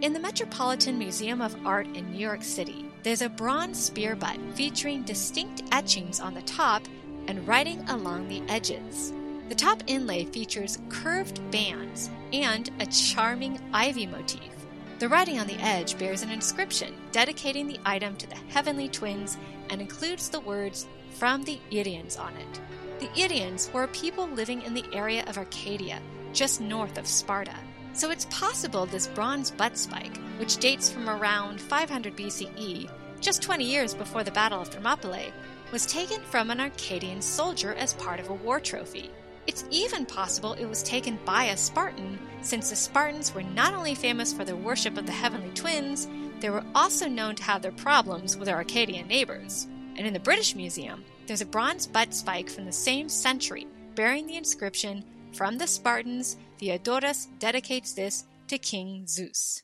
In 0.00 0.12
the 0.12 0.20
Metropolitan 0.20 0.96
Museum 0.96 1.40
of 1.40 1.56
Art 1.66 1.88
in 1.88 2.12
New 2.12 2.18
York 2.18 2.44
City, 2.44 2.88
there's 3.02 3.20
a 3.20 3.28
bronze 3.28 3.82
spear 3.82 4.14
butt 4.14 4.38
featuring 4.54 5.02
distinct 5.02 5.62
etchings 5.72 6.20
on 6.20 6.34
the 6.34 6.42
top 6.42 6.86
and 7.26 7.46
writing 7.46 7.80
along 7.88 8.28
the 8.28 8.42
edges. 8.48 9.12
The 9.48 9.54
top 9.54 9.82
inlay 9.86 10.24
features 10.24 10.78
curved 10.88 11.50
bands 11.50 12.10
and 12.32 12.70
a 12.80 12.86
charming 12.86 13.60
ivy 13.72 14.06
motif. 14.06 14.52
The 15.00 15.08
writing 15.08 15.38
on 15.38 15.46
the 15.46 15.58
edge 15.60 15.98
bears 15.98 16.22
an 16.22 16.30
inscription 16.30 16.94
dedicating 17.12 17.66
the 17.66 17.80
item 17.84 18.16
to 18.16 18.26
the 18.28 18.38
heavenly 18.48 18.88
twins 18.88 19.36
and 19.68 19.80
includes 19.80 20.28
the 20.28 20.40
words 20.40 20.86
from 21.10 21.42
the 21.42 21.58
Irians 21.72 22.18
on 22.18 22.34
it. 22.36 22.60
The 23.00 23.08
Irians 23.20 23.72
were 23.72 23.82
a 23.82 23.88
people 23.88 24.28
living 24.28 24.62
in 24.62 24.74
the 24.74 24.86
area 24.92 25.24
of 25.26 25.38
Arcadia, 25.38 26.00
just 26.32 26.60
north 26.60 26.98
of 26.98 27.06
Sparta. 27.06 27.54
So 27.98 28.12
it's 28.12 28.26
possible 28.26 28.86
this 28.86 29.08
bronze 29.08 29.50
butt 29.50 29.76
spike, 29.76 30.16
which 30.38 30.58
dates 30.58 30.88
from 30.88 31.10
around 31.10 31.60
500 31.60 32.16
BCE, 32.16 32.88
just 33.20 33.42
20 33.42 33.64
years 33.64 33.92
before 33.92 34.22
the 34.22 34.30
Battle 34.30 34.62
of 34.62 34.68
Thermopylae, 34.68 35.32
was 35.72 35.84
taken 35.84 36.20
from 36.22 36.50
an 36.50 36.60
Arcadian 36.60 37.20
soldier 37.20 37.74
as 37.74 37.94
part 37.94 38.20
of 38.20 38.30
a 38.30 38.34
war 38.34 38.60
trophy. 38.60 39.10
It's 39.48 39.64
even 39.72 40.06
possible 40.06 40.52
it 40.52 40.66
was 40.66 40.84
taken 40.84 41.18
by 41.24 41.46
a 41.46 41.56
Spartan, 41.56 42.20
since 42.40 42.70
the 42.70 42.76
Spartans 42.76 43.34
were 43.34 43.42
not 43.42 43.74
only 43.74 43.96
famous 43.96 44.32
for 44.32 44.44
their 44.44 44.54
worship 44.54 44.96
of 44.96 45.06
the 45.06 45.10
heavenly 45.10 45.50
twins, 45.56 46.06
they 46.38 46.50
were 46.50 46.64
also 46.76 47.08
known 47.08 47.34
to 47.34 47.42
have 47.42 47.62
their 47.62 47.72
problems 47.72 48.36
with 48.36 48.46
their 48.46 48.58
Arcadian 48.58 49.08
neighbors. 49.08 49.66
And 49.96 50.06
in 50.06 50.12
the 50.12 50.20
British 50.20 50.54
Museum, 50.54 51.04
there's 51.26 51.40
a 51.40 51.46
bronze 51.46 51.88
butt 51.88 52.14
spike 52.14 52.48
from 52.48 52.64
the 52.64 52.70
same 52.70 53.08
century 53.08 53.66
bearing 53.96 54.28
the 54.28 54.36
inscription, 54.36 55.02
From 55.32 55.58
the 55.58 55.66
Spartans, 55.66 56.36
Theodorus 56.58 57.28
dedicates 57.38 57.92
this 57.92 58.24
to 58.48 58.58
King 58.58 59.06
Zeus. 59.06 59.62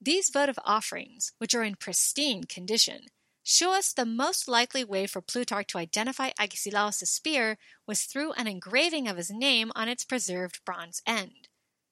These 0.00 0.30
votive 0.30 0.58
offerings, 0.64 1.32
which 1.38 1.54
are 1.54 1.62
in 1.62 1.76
pristine 1.76 2.44
condition, 2.44 3.02
show 3.44 3.72
us 3.72 3.92
the 3.92 4.04
most 4.04 4.48
likely 4.48 4.82
way 4.82 5.06
for 5.06 5.20
Plutarch 5.20 5.68
to 5.68 5.78
identify 5.78 6.30
Agesilaus' 6.38 7.08
spear 7.08 7.56
was 7.86 8.02
through 8.02 8.32
an 8.32 8.48
engraving 8.48 9.06
of 9.06 9.16
his 9.16 9.30
name 9.30 9.70
on 9.76 9.88
its 9.88 10.04
preserved 10.04 10.58
bronze 10.64 11.02
end. 11.06 11.48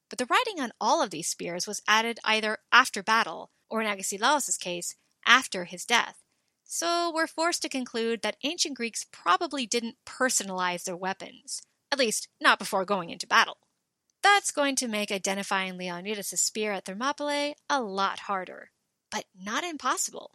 But 0.09 0.19
the 0.19 0.27
writing 0.27 0.61
on 0.61 0.73
all 0.81 1.03
of 1.03 1.11
these 1.11 1.29
spears 1.29 1.67
was 1.69 1.83
added 1.87 2.19
either 2.25 2.59
after 2.73 3.05
battle, 3.05 3.51
or 3.71 3.81
in 3.81 3.87
Agesilaus' 3.87 4.57
case, 4.57 4.97
after 5.25 5.67
his 5.67 5.85
death. 5.85 6.17
So 6.65 7.13
we're 7.15 7.29
forced 7.29 7.63
to 7.63 7.69
conclude 7.69 8.23
that 8.23 8.39
ancient 8.43 8.77
Greeks 8.77 9.07
probably 9.13 9.67
didn't 9.67 9.99
personalize 10.05 10.83
their 10.83 10.97
weapons, 10.97 11.63
at 11.93 11.99
least 11.99 12.29
not 12.41 12.59
before 12.59 12.85
going 12.85 13.11
into 13.11 13.27
battle. 13.27 13.59
That's 14.27 14.51
going 14.51 14.75
to 14.77 14.89
make 14.89 15.13
identifying 15.13 15.79
Leonidas' 15.79 16.43
spear 16.43 16.73
at 16.73 16.87
Thermopylae 16.87 17.55
a 17.71 17.81
lot 17.81 18.19
harder, 18.19 18.73
but 19.09 19.25
not 19.41 19.63
impossible. 19.63 20.33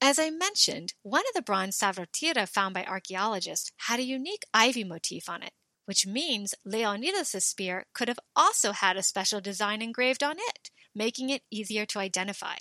As 0.00 0.18
I 0.18 0.30
mentioned, 0.30 0.94
one 1.02 1.22
of 1.28 1.34
the 1.34 1.40
bronze 1.40 1.78
Savrotira 1.78 2.48
found 2.48 2.74
by 2.74 2.84
archaeologists 2.84 3.70
had 3.86 4.00
a 4.00 4.02
unique 4.02 4.42
ivy 4.52 4.82
motif 4.82 5.28
on 5.28 5.44
it, 5.44 5.52
which 5.86 6.08
means 6.08 6.56
Leonidas' 6.64 7.46
spear 7.46 7.86
could 7.94 8.08
have 8.08 8.18
also 8.34 8.72
had 8.72 8.96
a 8.96 9.02
special 9.02 9.40
design 9.40 9.80
engraved 9.80 10.24
on 10.24 10.34
it, 10.36 10.72
making 10.92 11.30
it 11.30 11.42
easier 11.52 11.86
to 11.86 12.00
identify. 12.00 12.56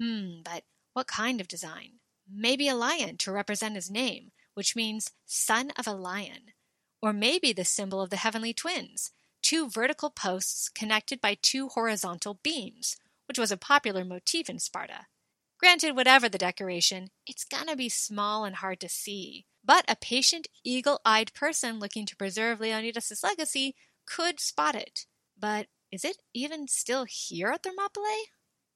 Hmm, 0.00 0.42
but 0.44 0.62
what 0.92 1.08
kind 1.08 1.40
of 1.40 1.48
design? 1.48 1.98
Maybe 2.32 2.68
a 2.68 2.76
lion 2.76 3.16
to 3.18 3.32
represent 3.32 3.74
his 3.74 3.90
name, 3.90 4.30
which 4.54 4.76
means 4.76 5.10
son 5.26 5.72
of 5.76 5.88
a 5.88 5.92
lion. 5.92 6.52
Or 7.02 7.12
maybe 7.12 7.52
the 7.52 7.64
symbol 7.64 8.00
of 8.00 8.10
the 8.10 8.16
heavenly 8.18 8.54
twins, 8.54 9.10
two 9.42 9.68
vertical 9.68 10.10
posts 10.10 10.68
connected 10.68 11.20
by 11.20 11.36
two 11.40 11.68
horizontal 11.68 12.38
beams, 12.42 12.96
which 13.26 13.38
was 13.38 13.52
a 13.52 13.56
popular 13.56 14.04
motif 14.04 14.48
in 14.48 14.58
Sparta. 14.58 15.06
Granted, 15.58 15.94
whatever 15.94 16.28
the 16.28 16.38
decoration, 16.38 17.10
it's 17.26 17.44
gonna 17.44 17.76
be 17.76 17.88
small 17.88 18.44
and 18.44 18.56
hard 18.56 18.80
to 18.80 18.88
see. 18.88 19.46
But 19.64 19.84
a 19.88 19.96
patient, 19.96 20.48
eagle 20.64 21.00
eyed 21.04 21.32
person 21.34 21.78
looking 21.78 22.04
to 22.06 22.16
preserve 22.16 22.60
Leonidas' 22.60 23.22
legacy 23.22 23.76
could 24.06 24.40
spot 24.40 24.74
it. 24.74 25.06
But 25.38 25.68
is 25.92 26.04
it 26.04 26.18
even 26.34 26.66
still 26.66 27.04
here 27.04 27.50
at 27.50 27.62
Thermopylae? 27.62 28.30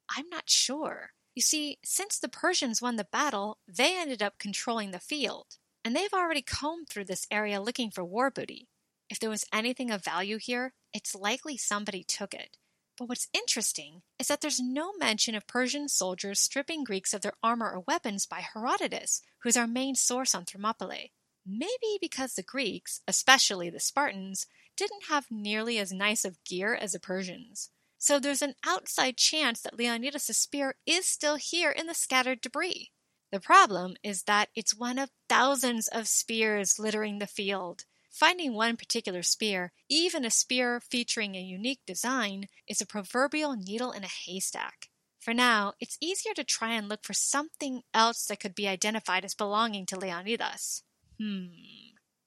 I'm 0.08 0.28
not 0.28 0.48
sure. 0.48 1.10
You 1.34 1.42
see, 1.42 1.78
since 1.84 2.18
the 2.18 2.28
Persians 2.28 2.80
won 2.80 2.96
the 2.96 3.04
battle, 3.04 3.58
they 3.66 3.98
ended 3.98 4.22
up 4.22 4.38
controlling 4.38 4.90
the 4.90 4.98
field, 4.98 5.58
and 5.84 5.94
they've 5.94 6.12
already 6.14 6.42
combed 6.42 6.88
through 6.88 7.04
this 7.06 7.26
area 7.30 7.60
looking 7.60 7.90
for 7.90 8.04
war 8.04 8.30
booty. 8.30 8.68
If 9.08 9.20
there 9.20 9.30
was 9.30 9.44
anything 9.52 9.90
of 9.90 10.04
value 10.04 10.38
here, 10.38 10.72
it's 10.92 11.14
likely 11.14 11.56
somebody 11.56 12.02
took 12.02 12.34
it. 12.34 12.56
But 12.98 13.08
what's 13.08 13.28
interesting 13.34 14.02
is 14.18 14.28
that 14.28 14.40
there's 14.40 14.58
no 14.58 14.92
mention 14.98 15.34
of 15.34 15.46
Persian 15.46 15.88
soldiers 15.88 16.40
stripping 16.40 16.82
Greeks 16.82 17.12
of 17.12 17.20
their 17.20 17.34
armor 17.42 17.70
or 17.70 17.80
weapons 17.80 18.26
by 18.26 18.40
Herodotus, 18.40 19.20
who's 19.42 19.56
our 19.56 19.66
main 19.66 19.94
source 19.94 20.34
on 20.34 20.44
Thermopylae. 20.44 21.12
Maybe 21.44 21.98
because 22.00 22.34
the 22.34 22.42
Greeks, 22.42 23.02
especially 23.06 23.70
the 23.70 23.80
Spartans, 23.80 24.46
didn't 24.76 25.04
have 25.08 25.26
nearly 25.30 25.78
as 25.78 25.92
nice 25.92 26.24
of 26.24 26.42
gear 26.44 26.74
as 26.74 26.92
the 26.92 27.00
Persians. 27.00 27.70
So 27.98 28.18
there's 28.18 28.42
an 28.42 28.54
outside 28.66 29.16
chance 29.16 29.60
that 29.60 29.78
Leonidas' 29.78 30.36
spear 30.36 30.74
is 30.86 31.06
still 31.06 31.36
here 31.36 31.70
in 31.70 31.86
the 31.86 31.94
scattered 31.94 32.40
debris. 32.40 32.90
The 33.30 33.40
problem 33.40 33.96
is 34.02 34.24
that 34.24 34.48
it's 34.54 34.76
one 34.76 34.98
of 34.98 35.10
thousands 35.28 35.88
of 35.88 36.08
spears 36.08 36.78
littering 36.78 37.18
the 37.18 37.26
field. 37.26 37.84
Finding 38.18 38.54
one 38.54 38.78
particular 38.78 39.22
spear, 39.22 39.72
even 39.90 40.24
a 40.24 40.30
spear 40.30 40.80
featuring 40.80 41.34
a 41.34 41.42
unique 41.42 41.80
design, 41.86 42.46
is 42.66 42.80
a 42.80 42.86
proverbial 42.86 43.54
needle 43.56 43.92
in 43.92 44.04
a 44.04 44.08
haystack. 44.08 44.88
For 45.20 45.34
now, 45.34 45.74
it's 45.80 45.98
easier 46.00 46.32
to 46.32 46.42
try 46.42 46.72
and 46.72 46.88
look 46.88 47.04
for 47.04 47.12
something 47.12 47.82
else 47.92 48.24
that 48.24 48.40
could 48.40 48.54
be 48.54 48.68
identified 48.68 49.26
as 49.26 49.34
belonging 49.34 49.84
to 49.86 49.98
Leonidas. 49.98 50.82
Hmm. 51.20 51.48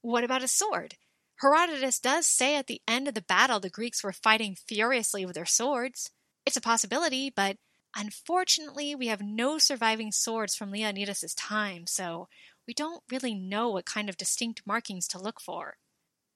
What 0.03 0.23
about 0.23 0.43
a 0.43 0.47
sword? 0.47 0.93
Herodotus 1.41 1.99
does 1.99 2.27
say 2.27 2.55
at 2.55 2.67
the 2.67 2.83
end 2.87 3.07
of 3.07 3.15
the 3.15 3.23
battle 3.23 3.59
the 3.59 3.71
Greeks 3.71 4.03
were 4.03 4.13
fighting 4.13 4.55
furiously 4.67 5.25
with 5.25 5.33
their 5.33 5.45
swords. 5.47 6.11
It's 6.45 6.57
a 6.57 6.61
possibility, 6.61 7.31
but 7.35 7.57
unfortunately 7.95 8.93
we 8.93 9.07
have 9.07 9.23
no 9.23 9.57
surviving 9.57 10.11
swords 10.11 10.55
from 10.55 10.69
Leonidas' 10.69 11.33
time, 11.33 11.87
so 11.87 12.27
we 12.69 12.73
don't 12.75 13.01
really 13.11 13.33
know 13.33 13.67
what 13.71 13.85
kind 13.87 14.09
of 14.09 14.15
distinct 14.15 14.61
markings 14.63 15.07
to 15.07 15.17
look 15.17 15.41
for. 15.41 15.77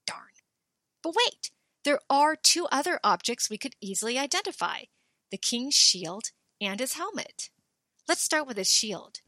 Darn. 0.07 0.33
But 1.03 1.13
wait! 1.15 1.51
There 1.85 1.99
are 2.09 2.35
two 2.35 2.65
other 2.71 2.99
objects 3.03 3.51
we 3.51 3.59
could 3.59 3.75
easily 3.79 4.17
identify 4.17 4.85
the 5.29 5.37
king's 5.37 5.75
shield 5.75 6.31
and 6.59 6.79
his 6.79 6.93
helmet. 6.93 7.51
Let's 8.07 8.23
start 8.23 8.47
with 8.47 8.57
his 8.57 8.71
shield. 8.71 9.19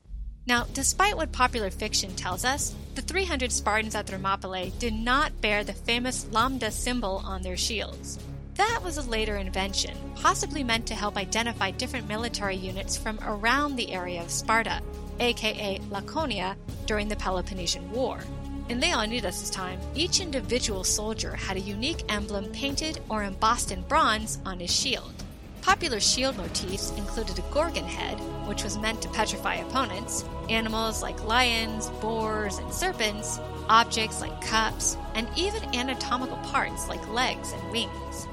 Now, 0.48 0.66
despite 0.74 1.16
what 1.16 1.32
popular 1.32 1.70
fiction 1.70 2.16
tells 2.16 2.44
us, 2.44 2.74
the 2.96 3.04
300 3.04 3.52
Spartans 3.52 3.94
at 3.94 4.08
Thermopylae 4.08 4.74
did 4.80 4.96
not 4.96 5.42
bear 5.42 5.64
the 5.64 5.74
famous 5.74 6.26
lambda 6.32 6.72
symbol 6.72 7.22
on 7.24 7.44
their 7.44 7.58
shields. 7.58 8.18
That 8.56 8.80
was 8.84 8.98
a 8.98 9.08
later 9.08 9.36
invention, 9.36 9.96
possibly 10.16 10.64
meant 10.64 10.88
to 10.88 10.96
help 10.96 11.18
identify 11.18 11.70
different 11.70 12.08
military 12.08 12.56
units 12.56 12.98
from 12.98 13.20
around 13.22 13.76
the 13.76 13.94
area 13.94 14.24
of 14.24 14.32
Sparta, 14.32 14.82
aka 15.20 15.80
Laconia, 15.92 16.56
during 16.86 17.08
the 17.08 17.16
Peloponnesian 17.16 17.92
War. 17.92 18.20
In 18.68 18.80
Leonidas' 18.80 19.50
time, 19.50 19.80
each 19.94 20.20
individual 20.20 20.84
soldier 20.84 21.36
had 21.36 21.58
a 21.58 21.62
unique 21.62 22.04
emblem 22.10 22.46
painted 22.52 23.00
or 23.10 23.24
embossed 23.24 23.72
in 23.72 23.82
bronze 23.84 24.40
on 24.46 24.60
his 24.60 24.74
shield. 24.74 25.14
Popular 25.62 26.00
shield 26.00 26.38
motifs 26.38 26.92
included 26.92 27.40
a 27.40 27.54
gorgon 27.54 27.86
head, 27.86 28.20
which 28.48 28.64
was 28.64 28.78
meant 28.78 29.02
to 29.02 29.10
petrify 29.10 29.56
opponents, 29.56 30.24
animals 30.50 31.02
like 31.02 31.24
lions, 31.26 31.90
boars, 32.02 32.60
and 32.60 32.72
serpents, 32.72 33.40
objects 33.68 34.22
like 34.22 34.42
cups, 34.42 34.98
and 35.16 35.28
even 35.36 35.76
anatomical 35.76 36.38
parts 36.38 36.88
like 36.88 37.08
legs 37.10 37.52
and 37.52 37.72
wings. 37.72 38.28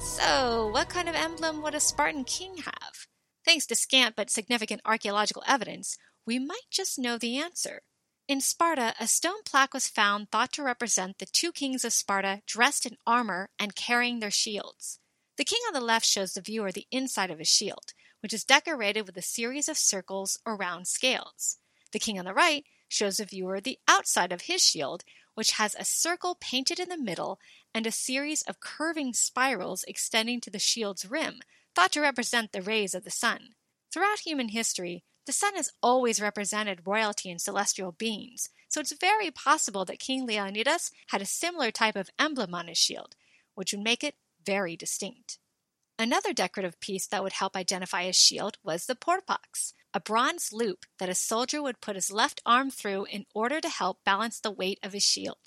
So, 0.00 0.68
what 0.72 0.88
kind 0.88 1.08
of 1.08 1.14
emblem 1.14 1.62
would 1.62 1.74
a 1.74 1.80
Spartan 1.80 2.24
king 2.24 2.58
have? 2.58 3.06
Thanks 3.44 3.66
to 3.66 3.76
scant 3.76 4.16
but 4.16 4.30
significant 4.30 4.80
archaeological 4.84 5.42
evidence, 5.46 5.96
we 6.26 6.38
might 6.38 6.70
just 6.70 6.98
know 6.98 7.18
the 7.18 7.36
answer. 7.36 7.82
In 8.28 8.40
Sparta, 8.40 8.92
a 8.98 9.06
stone 9.06 9.44
plaque 9.44 9.72
was 9.72 9.86
found 9.86 10.32
thought 10.32 10.52
to 10.54 10.62
represent 10.64 11.18
the 11.18 11.26
two 11.26 11.52
kings 11.52 11.84
of 11.84 11.92
Sparta 11.92 12.42
dressed 12.44 12.84
in 12.84 12.96
armor 13.06 13.50
and 13.56 13.76
carrying 13.76 14.18
their 14.18 14.32
shields. 14.32 14.98
The 15.36 15.44
king 15.44 15.60
on 15.68 15.74
the 15.74 15.80
left 15.80 16.04
shows 16.04 16.34
the 16.34 16.40
viewer 16.40 16.72
the 16.72 16.88
inside 16.90 17.30
of 17.30 17.38
his 17.38 17.46
shield, 17.46 17.92
which 18.20 18.32
is 18.32 18.42
decorated 18.42 19.02
with 19.02 19.16
a 19.16 19.22
series 19.22 19.68
of 19.68 19.78
circles 19.78 20.40
or 20.44 20.56
round 20.56 20.88
scales. 20.88 21.58
The 21.92 22.00
king 22.00 22.18
on 22.18 22.24
the 22.24 22.34
right 22.34 22.64
shows 22.88 23.18
the 23.18 23.26
viewer 23.26 23.60
the 23.60 23.78
outside 23.86 24.32
of 24.32 24.42
his 24.42 24.60
shield, 24.60 25.04
which 25.34 25.52
has 25.52 25.76
a 25.76 25.84
circle 25.84 26.34
painted 26.34 26.80
in 26.80 26.88
the 26.88 26.98
middle 26.98 27.38
and 27.72 27.86
a 27.86 27.92
series 27.92 28.42
of 28.42 28.58
curving 28.58 29.12
spirals 29.12 29.84
extending 29.86 30.40
to 30.40 30.50
the 30.50 30.58
shield's 30.58 31.08
rim, 31.08 31.42
thought 31.76 31.92
to 31.92 32.00
represent 32.00 32.50
the 32.50 32.62
rays 32.62 32.92
of 32.92 33.04
the 33.04 33.10
sun. 33.10 33.54
Throughout 33.92 34.18
human 34.20 34.48
history, 34.48 35.04
the 35.26 35.32
sun 35.32 35.56
has 35.56 35.72
always 35.82 36.20
represented 36.20 36.86
royalty 36.86 37.30
and 37.30 37.40
celestial 37.40 37.92
beings, 37.92 38.48
so 38.68 38.80
it's 38.80 38.92
very 38.92 39.30
possible 39.30 39.84
that 39.84 39.98
King 39.98 40.24
Leonidas 40.24 40.90
had 41.08 41.20
a 41.20 41.26
similar 41.26 41.70
type 41.70 41.96
of 41.96 42.10
emblem 42.18 42.54
on 42.54 42.68
his 42.68 42.78
shield, 42.78 43.16
which 43.54 43.72
would 43.72 43.82
make 43.82 44.04
it 44.04 44.14
very 44.44 44.76
distinct. 44.76 45.38
Another 45.98 46.32
decorative 46.32 46.78
piece 46.78 47.06
that 47.06 47.22
would 47.22 47.32
help 47.32 47.56
identify 47.56 48.04
his 48.04 48.16
shield 48.16 48.58
was 48.62 48.86
the 48.86 48.94
porpax, 48.94 49.72
a 49.94 50.00
bronze 50.00 50.52
loop 50.52 50.84
that 50.98 51.08
a 51.08 51.14
soldier 51.14 51.62
would 51.62 51.80
put 51.80 51.96
his 51.96 52.12
left 52.12 52.42
arm 52.44 52.70
through 52.70 53.06
in 53.06 53.24
order 53.34 53.60
to 53.60 53.68
help 53.68 54.04
balance 54.04 54.38
the 54.38 54.50
weight 54.50 54.78
of 54.82 54.92
his 54.92 55.02
shield. 55.02 55.38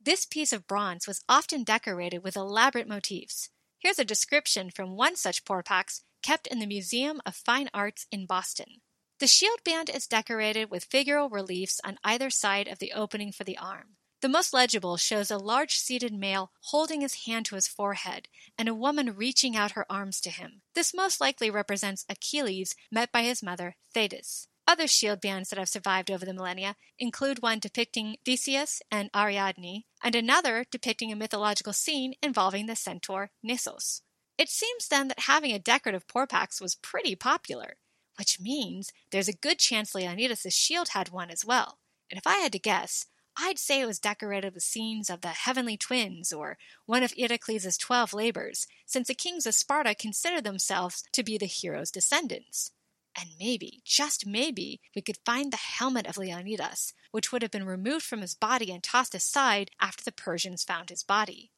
This 0.00 0.24
piece 0.24 0.52
of 0.52 0.68
bronze 0.68 1.08
was 1.08 1.24
often 1.28 1.64
decorated 1.64 2.22
with 2.22 2.36
elaborate 2.36 2.88
motifs. 2.88 3.50
Here's 3.78 3.98
a 3.98 4.04
description 4.04 4.70
from 4.70 4.96
one 4.96 5.16
such 5.16 5.44
porpax 5.44 6.02
kept 6.22 6.46
in 6.46 6.60
the 6.60 6.66
Museum 6.66 7.20
of 7.26 7.34
Fine 7.34 7.68
Arts 7.74 8.06
in 8.12 8.26
Boston. 8.26 8.80
The 9.18 9.26
shield 9.26 9.64
band 9.64 9.88
is 9.88 10.06
decorated 10.06 10.70
with 10.70 10.90
figural 10.90 11.32
reliefs 11.32 11.80
on 11.82 11.98
either 12.04 12.28
side 12.28 12.68
of 12.68 12.78
the 12.78 12.92
opening 12.92 13.32
for 13.32 13.44
the 13.44 13.56
arm. 13.56 13.96
The 14.20 14.28
most 14.28 14.52
legible 14.52 14.98
shows 14.98 15.30
a 15.30 15.38
large 15.38 15.78
seated 15.78 16.12
male 16.12 16.52
holding 16.64 17.00
his 17.00 17.24
hand 17.24 17.46
to 17.46 17.54
his 17.54 17.66
forehead 17.66 18.28
and 18.58 18.68
a 18.68 18.74
woman 18.74 19.16
reaching 19.16 19.56
out 19.56 19.72
her 19.72 19.90
arms 19.90 20.20
to 20.22 20.30
him. 20.30 20.60
This 20.74 20.92
most 20.92 21.18
likely 21.18 21.50
represents 21.50 22.04
Achilles 22.10 22.74
met 22.90 23.10
by 23.10 23.22
his 23.22 23.42
mother, 23.42 23.76
Thetis. 23.94 24.48
Other 24.68 24.86
shield 24.86 25.22
bands 25.22 25.48
that 25.48 25.58
have 25.58 25.68
survived 25.68 26.10
over 26.10 26.26
the 26.26 26.34
millennia 26.34 26.76
include 26.98 27.40
one 27.40 27.58
depicting 27.58 28.16
Theseus 28.24 28.82
and 28.90 29.08
Ariadne, 29.14 29.84
and 30.02 30.14
another 30.14 30.66
depicting 30.70 31.10
a 31.10 31.16
mythological 31.16 31.72
scene 31.72 32.14
involving 32.22 32.66
the 32.66 32.76
centaur 32.76 33.30
Nissos. 33.42 34.02
It 34.36 34.50
seems 34.50 34.88
then 34.88 35.08
that 35.08 35.20
having 35.20 35.52
a 35.52 35.58
decorative 35.58 36.06
porpax 36.06 36.60
was 36.60 36.74
pretty 36.74 37.14
popular 37.14 37.76
which 38.16 38.40
means 38.40 38.92
there's 39.10 39.28
a 39.28 39.32
good 39.32 39.58
chance 39.58 39.94
Leonidas' 39.94 40.54
shield 40.54 40.88
had 40.88 41.10
one 41.10 41.30
as 41.30 41.44
well. 41.44 41.78
And 42.10 42.18
if 42.18 42.26
I 42.26 42.36
had 42.36 42.52
to 42.52 42.58
guess, 42.58 43.06
I'd 43.38 43.58
say 43.58 43.80
it 43.80 43.86
was 43.86 43.98
decorated 43.98 44.54
with 44.54 44.62
scenes 44.62 45.10
of 45.10 45.20
the 45.20 45.28
heavenly 45.28 45.76
twins 45.76 46.32
or 46.32 46.56
one 46.86 47.02
of 47.02 47.12
Heracles' 47.18 47.76
twelve 47.76 48.14
labors, 48.14 48.66
since 48.86 49.08
the 49.08 49.14
kings 49.14 49.46
of 49.46 49.54
Sparta 49.54 49.94
considered 49.94 50.44
themselves 50.44 51.04
to 51.12 51.22
be 51.22 51.36
the 51.36 51.46
hero's 51.46 51.90
descendants. 51.90 52.70
And 53.18 53.30
maybe, 53.38 53.80
just 53.84 54.26
maybe, 54.26 54.80
we 54.94 55.02
could 55.02 55.18
find 55.24 55.52
the 55.52 55.56
helmet 55.56 56.06
of 56.06 56.18
Leonidas, 56.18 56.92
which 57.10 57.32
would 57.32 57.42
have 57.42 57.50
been 57.50 57.66
removed 57.66 58.04
from 58.04 58.20
his 58.20 58.34
body 58.34 58.70
and 58.70 58.82
tossed 58.82 59.14
aside 59.14 59.70
after 59.80 60.04
the 60.04 60.12
Persians 60.12 60.64
found 60.64 60.90
his 60.90 61.02
body. 61.02 61.50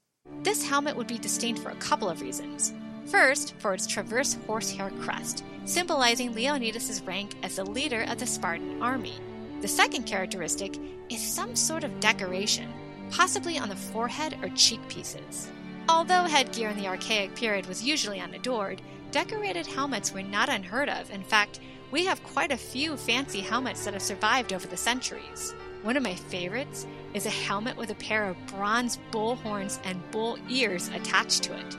This 0.43 0.69
helmet 0.69 0.97
would 0.97 1.09
be 1.09 1.19
distinct 1.19 1.61
for 1.61 1.71
a 1.71 1.77
couple 1.77 2.09
of 2.09 2.21
reasons. 2.21 2.73
First, 3.11 3.55
for 3.59 3.73
its 3.73 3.87
transverse 3.87 4.37
horsehair 4.47 4.91
crest, 5.01 5.43
symbolizing 5.65 6.35
Leonidas' 6.35 7.01
rank 7.03 7.37
as 7.43 7.57
the 7.57 7.65
leader 7.65 8.03
of 8.03 8.19
the 8.19 8.27
Spartan 8.27 8.83
army. 8.83 9.15
The 9.63 9.69
second 9.69 10.03
characteristic 10.03 10.77
is 11.09 11.21
some 11.21 11.57
sort 11.57 11.85
of 11.85 12.01
decoration, 12.01 12.71
possibly 13.11 13.59
on 13.59 13.71
the 13.71 13.77
forehead 13.77 14.37
or 14.43 14.51
cheek 14.51 14.87
pieces. 14.89 15.51
Although 15.89 16.25
headgear 16.25 16.69
in 16.69 16.77
the 16.77 16.87
archaic 16.87 17.35
period 17.35 17.65
was 17.65 17.83
usually 17.83 18.21
unadored, 18.21 18.83
decorated 19.11 19.67
helmets 19.67 20.13
were 20.13 20.23
not 20.23 20.51
unheard 20.51 20.91
of. 20.91 21.11
In 21.11 21.23
fact, 21.23 21.61
we 21.91 22.05
have 22.05 22.23
quite 22.23 22.53
a 22.53 22.59
few 22.59 22.99
fancy 22.99 23.41
helmets 23.41 23.87
that 23.87 23.95
have 23.95 24.03
survived 24.03 24.53
over 24.53 24.69
the 24.69 24.77
centuries. 24.77 25.55
One 25.83 25.97
of 25.97 26.03
my 26.03 26.15
favorites 26.15 26.87
is 27.15 27.25
a 27.25 27.31
helmet 27.31 27.79
with 27.79 27.89
a 27.89 27.95
pair 27.95 28.27
of 28.27 28.37
bronze 28.49 28.99
bull 29.11 29.37
horns 29.37 29.81
and 29.85 30.11
bull 30.11 30.37
ears 30.51 30.89
attached 30.89 31.43
to 31.45 31.57
it 31.57 31.79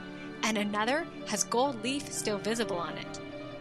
and 0.50 0.58
another 0.58 1.06
has 1.28 1.44
gold 1.44 1.82
leaf 1.84 2.12
still 2.12 2.40
visible 2.40 2.78
on 2.78 2.98
it. 2.98 3.20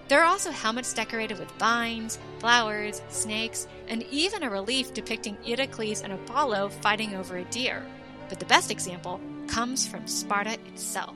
There 0.09 0.22
are 0.22 0.27
also 0.27 0.51
helmets 0.51 0.94
decorated 0.94 1.38
with 1.38 1.51
vines, 1.53 2.18
flowers, 2.38 3.03
snakes, 3.11 3.68
and 3.88 4.05
even 4.05 4.42
a 4.42 4.48
relief 4.48 4.94
depicting 4.94 5.37
Heracles 5.44 6.01
and 6.01 6.14
Apollo 6.14 6.70
fighting 6.81 7.14
over 7.14 7.37
a 7.37 7.44
deer. 7.44 7.85
But 8.31 8.40
the 8.40 8.46
best 8.46 8.70
example 8.70 9.20
comes 9.48 9.87
from 9.87 10.07
Sparta 10.07 10.57
itself. 10.66 11.14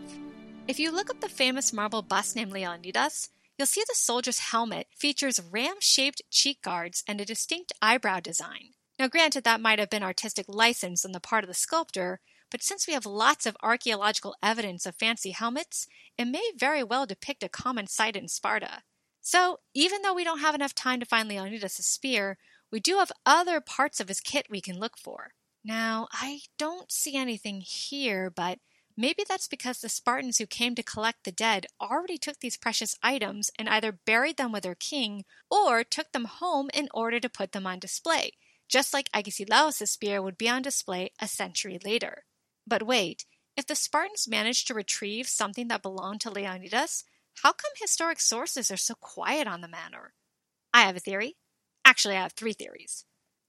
If 0.68 0.78
you 0.78 0.90
look 0.92 1.08
up 1.08 1.20
the 1.22 1.28
famous 1.30 1.72
marble 1.72 2.02
bust 2.02 2.36
named 2.36 2.52
Leonidas, 2.52 3.30
you'll 3.56 3.64
see 3.64 3.82
the 3.88 3.94
soldier's 3.94 4.50
helmet 4.50 4.88
features 4.94 5.40
ram 5.50 5.76
shaped 5.80 6.20
cheek 6.30 6.60
guards 6.60 7.02
and 7.08 7.18
a 7.18 7.24
distinct 7.24 7.72
eyebrow 7.80 8.20
design. 8.20 8.74
Now, 8.98 9.08
granted, 9.08 9.44
that 9.44 9.60
might 9.60 9.78
have 9.78 9.88
been 9.88 10.02
artistic 10.02 10.44
license 10.48 11.02
on 11.02 11.12
the 11.12 11.20
part 11.20 11.44
of 11.44 11.48
the 11.48 11.54
sculptor, 11.54 12.20
but 12.52 12.62
since 12.62 12.86
we 12.86 12.92
have 12.92 13.06
lots 13.06 13.46
of 13.46 13.56
archaeological 13.62 14.36
evidence 14.42 14.84
of 14.84 14.94
fancy 14.94 15.30
helmets, 15.30 15.88
it 16.18 16.26
may 16.26 16.50
very 16.56 16.84
well 16.84 17.06
depict 17.06 17.42
a 17.42 17.48
common 17.48 17.86
sight 17.86 18.14
in 18.14 18.28
Sparta. 18.28 18.82
So, 19.22 19.60
even 19.72 20.02
though 20.02 20.12
we 20.12 20.22
don't 20.22 20.40
have 20.40 20.54
enough 20.54 20.74
time 20.74 21.00
to 21.00 21.06
find 21.06 21.28
Leonidas' 21.28 21.86
spear, 21.86 22.36
we 22.70 22.78
do 22.78 22.98
have 22.98 23.10
other 23.24 23.62
parts 23.62 24.00
of 24.00 24.08
his 24.08 24.20
kit 24.20 24.48
we 24.50 24.60
can 24.60 24.78
look 24.78 24.98
for. 24.98 25.32
Now, 25.64 26.08
I 26.12 26.40
don't 26.58 26.92
see 26.92 27.16
anything 27.16 27.62
here, 27.62 28.28
but 28.28 28.58
maybe 28.98 29.24
that's 29.26 29.48
because 29.48 29.80
the 29.80 29.88
Spartans 29.88 30.36
who 30.36 30.46
came 30.46 30.74
to 30.74 30.82
collect 30.82 31.24
the 31.24 31.32
dead 31.32 31.66
already 31.80 32.18
took 32.18 32.40
these 32.40 32.58
precious 32.58 32.98
items 33.02 33.50
and 33.58 33.66
either 33.66 33.92
buried 33.92 34.36
them 34.36 34.52
with 34.52 34.64
their 34.64 34.74
king 34.74 35.24
or 35.50 35.84
took 35.84 36.12
them 36.12 36.26
home 36.26 36.68
in 36.74 36.90
order 36.92 37.18
to 37.18 37.30
put 37.30 37.52
them 37.52 37.66
on 37.66 37.78
display, 37.78 38.32
just 38.68 38.92
like 38.92 39.08
Agesilaus' 39.14 39.90
spear 39.90 40.20
would 40.20 40.36
be 40.36 40.50
on 40.50 40.60
display 40.60 41.12
a 41.18 41.26
century 41.26 41.78
later. 41.82 42.24
But 42.66 42.84
wait, 42.84 43.26
if 43.56 43.66
the 43.66 43.74
Spartans 43.74 44.28
managed 44.28 44.66
to 44.66 44.74
retrieve 44.74 45.28
something 45.28 45.68
that 45.68 45.82
belonged 45.82 46.20
to 46.22 46.30
Leonidas, 46.30 47.04
how 47.42 47.52
come 47.52 47.72
historic 47.76 48.20
sources 48.20 48.70
are 48.70 48.76
so 48.76 48.94
quiet 48.94 49.46
on 49.46 49.60
the 49.60 49.68
matter? 49.68 50.14
I 50.72 50.82
have 50.82 50.96
a 50.96 51.00
theory. 51.00 51.36
Actually, 51.84 52.16
I 52.16 52.22
have 52.22 52.32
three 52.32 52.52
theories. 52.52 53.04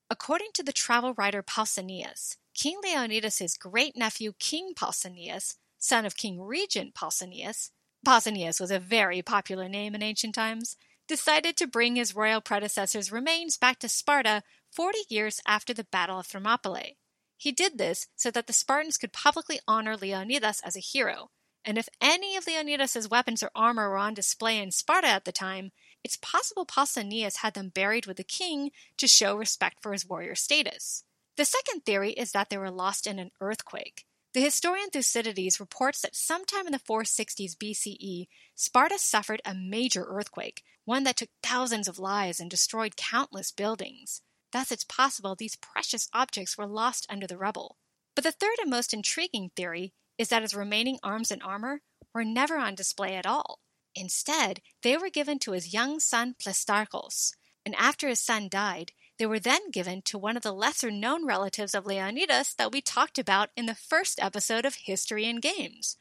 According 0.09 0.49
to 0.55 0.63
the 0.63 0.73
travel 0.73 1.13
writer 1.13 1.41
Pausanias, 1.41 2.37
King 2.53 2.77
Leonidas' 2.83 3.57
great 3.57 3.95
nephew 3.95 4.33
King 4.39 4.73
Pausanias, 4.75 5.55
son 5.77 6.05
of 6.05 6.17
King 6.17 6.41
Regent 6.41 6.93
Pausanias, 6.93 7.71
Pausanias 8.05 8.59
was 8.59 8.71
a 8.71 8.79
very 8.79 9.21
popular 9.21 9.69
name 9.69 9.95
in 9.95 10.03
ancient 10.03 10.35
times, 10.35 10.75
decided 11.07 11.55
to 11.57 11.67
bring 11.67 11.95
his 11.95 12.15
royal 12.15 12.41
predecessor's 12.41 13.11
remains 13.11 13.57
back 13.57 13.79
to 13.79 13.89
Sparta 13.89 14.43
40 14.71 14.99
years 15.09 15.39
after 15.47 15.73
the 15.73 15.85
Battle 15.85 16.19
of 16.19 16.27
Thermopylae. 16.27 16.97
He 17.43 17.51
did 17.51 17.77
this 17.77 18.07
so 18.15 18.31
that 18.31 18.47
the 18.47 18.53
Spartans 18.53 18.97
could 18.97 19.11
publicly 19.11 19.59
honor 19.67 19.97
Leonidas 19.97 20.61
as 20.63 20.77
a 20.77 20.79
hero, 20.79 21.29
and 21.65 21.77
if 21.77 21.89
any 21.99 22.37
of 22.37 22.47
Leonidas' 22.47 23.09
weapons 23.09 23.43
or 23.43 23.51
armor 23.53 23.89
were 23.89 23.97
on 23.97 24.13
display 24.13 24.59
in 24.59 24.71
Sparta 24.71 25.09
at 25.09 25.25
the 25.25 25.33
time, 25.33 25.73
it's 26.05 26.15
possible 26.15 26.65
Pausanias 26.65 27.39
had 27.39 27.53
them 27.53 27.67
buried 27.67 28.05
with 28.05 28.15
the 28.15 28.23
king 28.23 28.71
to 28.95 29.09
show 29.09 29.35
respect 29.35 29.83
for 29.83 29.91
his 29.91 30.07
warrior 30.07 30.35
status. 30.35 31.03
The 31.35 31.43
second 31.43 31.81
theory 31.81 32.11
is 32.11 32.31
that 32.31 32.49
they 32.49 32.57
were 32.57 32.71
lost 32.71 33.05
in 33.05 33.19
an 33.19 33.31
earthquake. 33.41 34.05
The 34.31 34.39
historian 34.39 34.89
Thucydides 34.89 35.59
reports 35.59 36.01
that 36.01 36.15
sometime 36.15 36.65
in 36.65 36.71
the 36.71 36.79
460s 36.79 37.57
BCE, 37.57 38.27
Sparta 38.55 38.97
suffered 38.97 39.41
a 39.43 39.53
major 39.53 40.05
earthquake, 40.05 40.63
one 40.85 41.03
that 41.03 41.17
took 41.17 41.29
thousands 41.41 41.89
of 41.89 41.99
lives 41.99 42.39
and 42.39 42.49
destroyed 42.49 42.95
countless 42.95 43.51
buildings. 43.51 44.21
Thus, 44.53 44.71
it's 44.71 44.85
possible 44.85 45.35
these 45.35 45.55
precious 45.55 46.07
objects 46.13 46.57
were 46.57 46.67
lost 46.67 47.07
under 47.09 47.25
the 47.25 47.37
rubble. 47.37 47.77
But 48.15 48.23
the 48.23 48.31
third 48.31 48.59
and 48.61 48.69
most 48.69 48.93
intriguing 48.93 49.49
theory 49.55 49.93
is 50.19 50.29
that 50.29 50.43
his 50.43 50.53
remaining 50.53 50.99
arms 51.01 51.31
and 51.31 51.41
armor 51.41 51.81
were 52.13 52.23
never 52.23 52.57
on 52.57 52.75
display 52.75 53.15
at 53.15 53.25
all. 53.25 53.59
Instead, 53.95 54.61
they 54.83 54.95
were 54.95 55.09
given 55.09 55.39
to 55.39 55.53
his 55.53 55.73
young 55.73 55.99
son 55.99 56.35
Plistarchos, 56.39 57.33
and 57.65 57.75
after 57.75 58.07
his 58.07 58.19
son 58.19 58.47
died, 58.47 58.91
they 59.17 59.25
were 59.25 59.39
then 59.39 59.71
given 59.71 60.03
to 60.03 60.17
one 60.19 60.37
of 60.37 60.43
the 60.43 60.51
lesser 60.51 60.91
known 60.91 61.25
relatives 61.25 61.73
of 61.73 61.87
Leonidas 61.87 62.53
that 62.53 62.71
we 62.71 62.81
talked 62.81 63.17
about 63.17 63.49
in 63.57 63.65
the 63.65 63.75
first 63.75 64.21
episode 64.21 64.65
of 64.65 64.75
History 64.85 65.25
and 65.25 65.41
Games. 65.41 65.97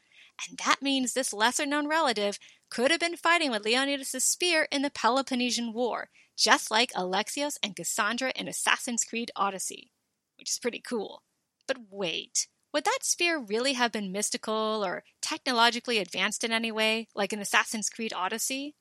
And 0.47 0.59
that 0.59 0.81
means 0.81 1.13
this 1.13 1.33
lesser 1.33 1.65
known 1.65 1.87
relative 1.87 2.37
could 2.69 2.91
have 2.91 2.99
been 2.99 3.17
fighting 3.17 3.49
with 3.49 3.65
Leonidas' 3.65 4.23
spear 4.23 4.67
in 4.71 4.81
the 4.81 4.89
Peloponnesian 4.89 5.73
War, 5.73 6.09
just 6.37 6.71
like 6.71 6.91
Alexios 6.93 7.57
and 7.63 7.75
Cassandra 7.75 8.31
in 8.35 8.47
Assassin's 8.47 9.03
Creed 9.03 9.31
Odyssey. 9.35 9.91
which 10.37 10.49
is 10.49 10.59
pretty 10.59 10.79
cool. 10.79 11.23
But 11.67 11.77
wait, 11.89 12.47
would 12.73 12.85
that 12.85 12.99
spear 13.03 13.37
really 13.39 13.73
have 13.73 13.91
been 13.91 14.11
mystical 14.11 14.83
or 14.83 15.03
technologically 15.21 15.99
advanced 15.99 16.43
in 16.43 16.51
any 16.51 16.71
way, 16.71 17.07
like 17.15 17.31
in 17.31 17.39
Assassin's 17.39 17.89
Creed 17.89 18.13
Odyssey? 18.13 18.75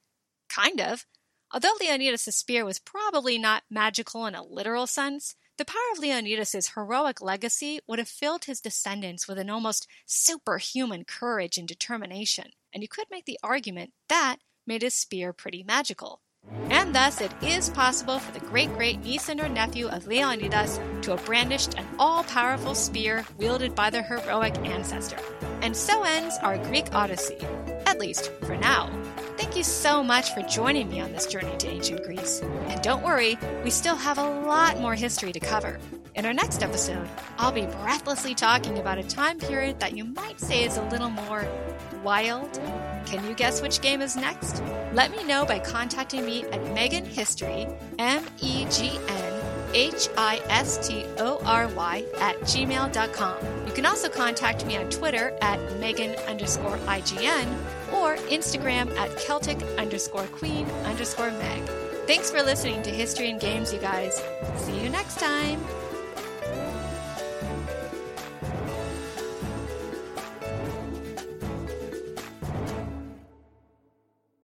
Kind 0.48 0.80
of. 0.80 1.06
Although 1.52 1.74
Leonidas' 1.78 2.34
spear 2.34 2.64
was 2.64 2.78
probably 2.78 3.38
not 3.38 3.64
magical 3.70 4.26
in 4.26 4.34
a 4.34 4.42
literal 4.42 4.86
sense, 4.86 5.36
the 5.58 5.66
power 5.66 5.92
of 5.92 5.98
Leonidas' 5.98 6.72
heroic 6.74 7.20
legacy 7.20 7.80
would 7.86 7.98
have 7.98 8.08
filled 8.08 8.46
his 8.46 8.60
descendants 8.62 9.28
with 9.28 9.38
an 9.38 9.50
almost 9.50 9.86
superhuman 10.06 11.04
courage 11.04 11.58
and 11.58 11.68
determination, 11.68 12.52
and 12.72 12.82
you 12.82 12.88
could 12.88 13.06
make 13.10 13.26
the 13.26 13.38
argument 13.42 13.92
that 14.08 14.38
made 14.66 14.80
his 14.80 14.94
spear 14.94 15.34
pretty 15.34 15.62
magical. 15.62 16.22
And 16.72 16.94
thus, 16.94 17.20
it 17.20 17.32
is 17.42 17.70
possible 17.70 18.18
for 18.18 18.32
the 18.32 18.44
great 18.46 18.72
great 18.74 19.02
niece 19.02 19.28
and 19.28 19.40
or 19.40 19.48
nephew 19.48 19.88
of 19.88 20.06
Leonidas 20.06 20.80
to 21.02 21.12
have 21.12 21.24
brandished 21.24 21.78
an 21.78 21.86
all 21.98 22.24
powerful 22.24 22.74
spear 22.74 23.24
wielded 23.38 23.74
by 23.74 23.90
their 23.90 24.02
heroic 24.02 24.56
ancestor. 24.58 25.18
And 25.60 25.76
so 25.76 26.02
ends 26.02 26.36
our 26.42 26.58
Greek 26.58 26.94
Odyssey, 26.94 27.38
at 27.86 28.00
least 28.00 28.32
for 28.42 28.56
now. 28.56 28.90
Thank 29.36 29.56
you 29.56 29.62
so 29.62 30.02
much 30.02 30.34
for 30.34 30.42
joining 30.42 30.88
me 30.88 31.00
on 31.00 31.12
this 31.12 31.26
journey 31.26 31.56
to 31.58 31.68
ancient 31.68 32.04
Greece. 32.04 32.40
And 32.40 32.82
don't 32.82 33.02
worry, 33.02 33.38
we 33.64 33.70
still 33.70 33.96
have 33.96 34.18
a 34.18 34.40
lot 34.40 34.80
more 34.80 34.94
history 34.94 35.32
to 35.32 35.40
cover. 35.40 35.78
In 36.14 36.26
our 36.26 36.34
next 36.34 36.62
episode, 36.62 37.08
I'll 37.38 37.52
be 37.52 37.66
breathlessly 37.66 38.34
talking 38.34 38.78
about 38.78 38.98
a 38.98 39.02
time 39.02 39.38
period 39.38 39.80
that 39.80 39.96
you 39.96 40.04
might 40.04 40.40
say 40.40 40.64
is 40.64 40.76
a 40.76 40.84
little 40.88 41.10
more 41.10 41.46
wild. 42.02 42.60
Can 43.06 43.24
you 43.26 43.34
guess 43.34 43.60
which 43.62 43.80
game 43.80 44.00
is 44.00 44.16
next? 44.16 44.62
Let 44.92 45.10
me 45.10 45.24
know 45.24 45.44
by 45.44 45.58
contacting 45.58 46.24
me 46.24 46.44
at 46.46 46.62
Megan 46.72 47.04
History, 47.04 47.66
M 47.98 48.24
E 48.40 48.66
G 48.70 48.98
N 49.08 49.42
H 49.74 50.08
I 50.16 50.40
S 50.48 50.86
T 50.86 51.04
O 51.18 51.40
R 51.44 51.68
Y, 51.68 52.04
at 52.18 52.38
gmail.com. 52.40 53.66
You 53.66 53.72
can 53.72 53.86
also 53.86 54.08
contact 54.08 54.66
me 54.66 54.76
on 54.76 54.90
Twitter 54.90 55.36
at 55.40 55.58
Megan 55.78 56.14
underscore 56.26 56.76
IGN 56.78 57.46
or 57.92 58.16
Instagram 58.28 58.94
at 58.96 59.18
Celtic 59.18 59.62
underscore 59.78 60.26
Queen 60.26 60.66
underscore 60.84 61.30
Meg. 61.32 61.62
Thanks 62.06 62.30
for 62.30 62.42
listening 62.42 62.82
to 62.82 62.90
History 62.90 63.30
and 63.30 63.40
Games, 63.40 63.72
you 63.72 63.78
guys. 63.78 64.20
See 64.56 64.78
you 64.80 64.88
next 64.88 65.18
time. 65.18 65.60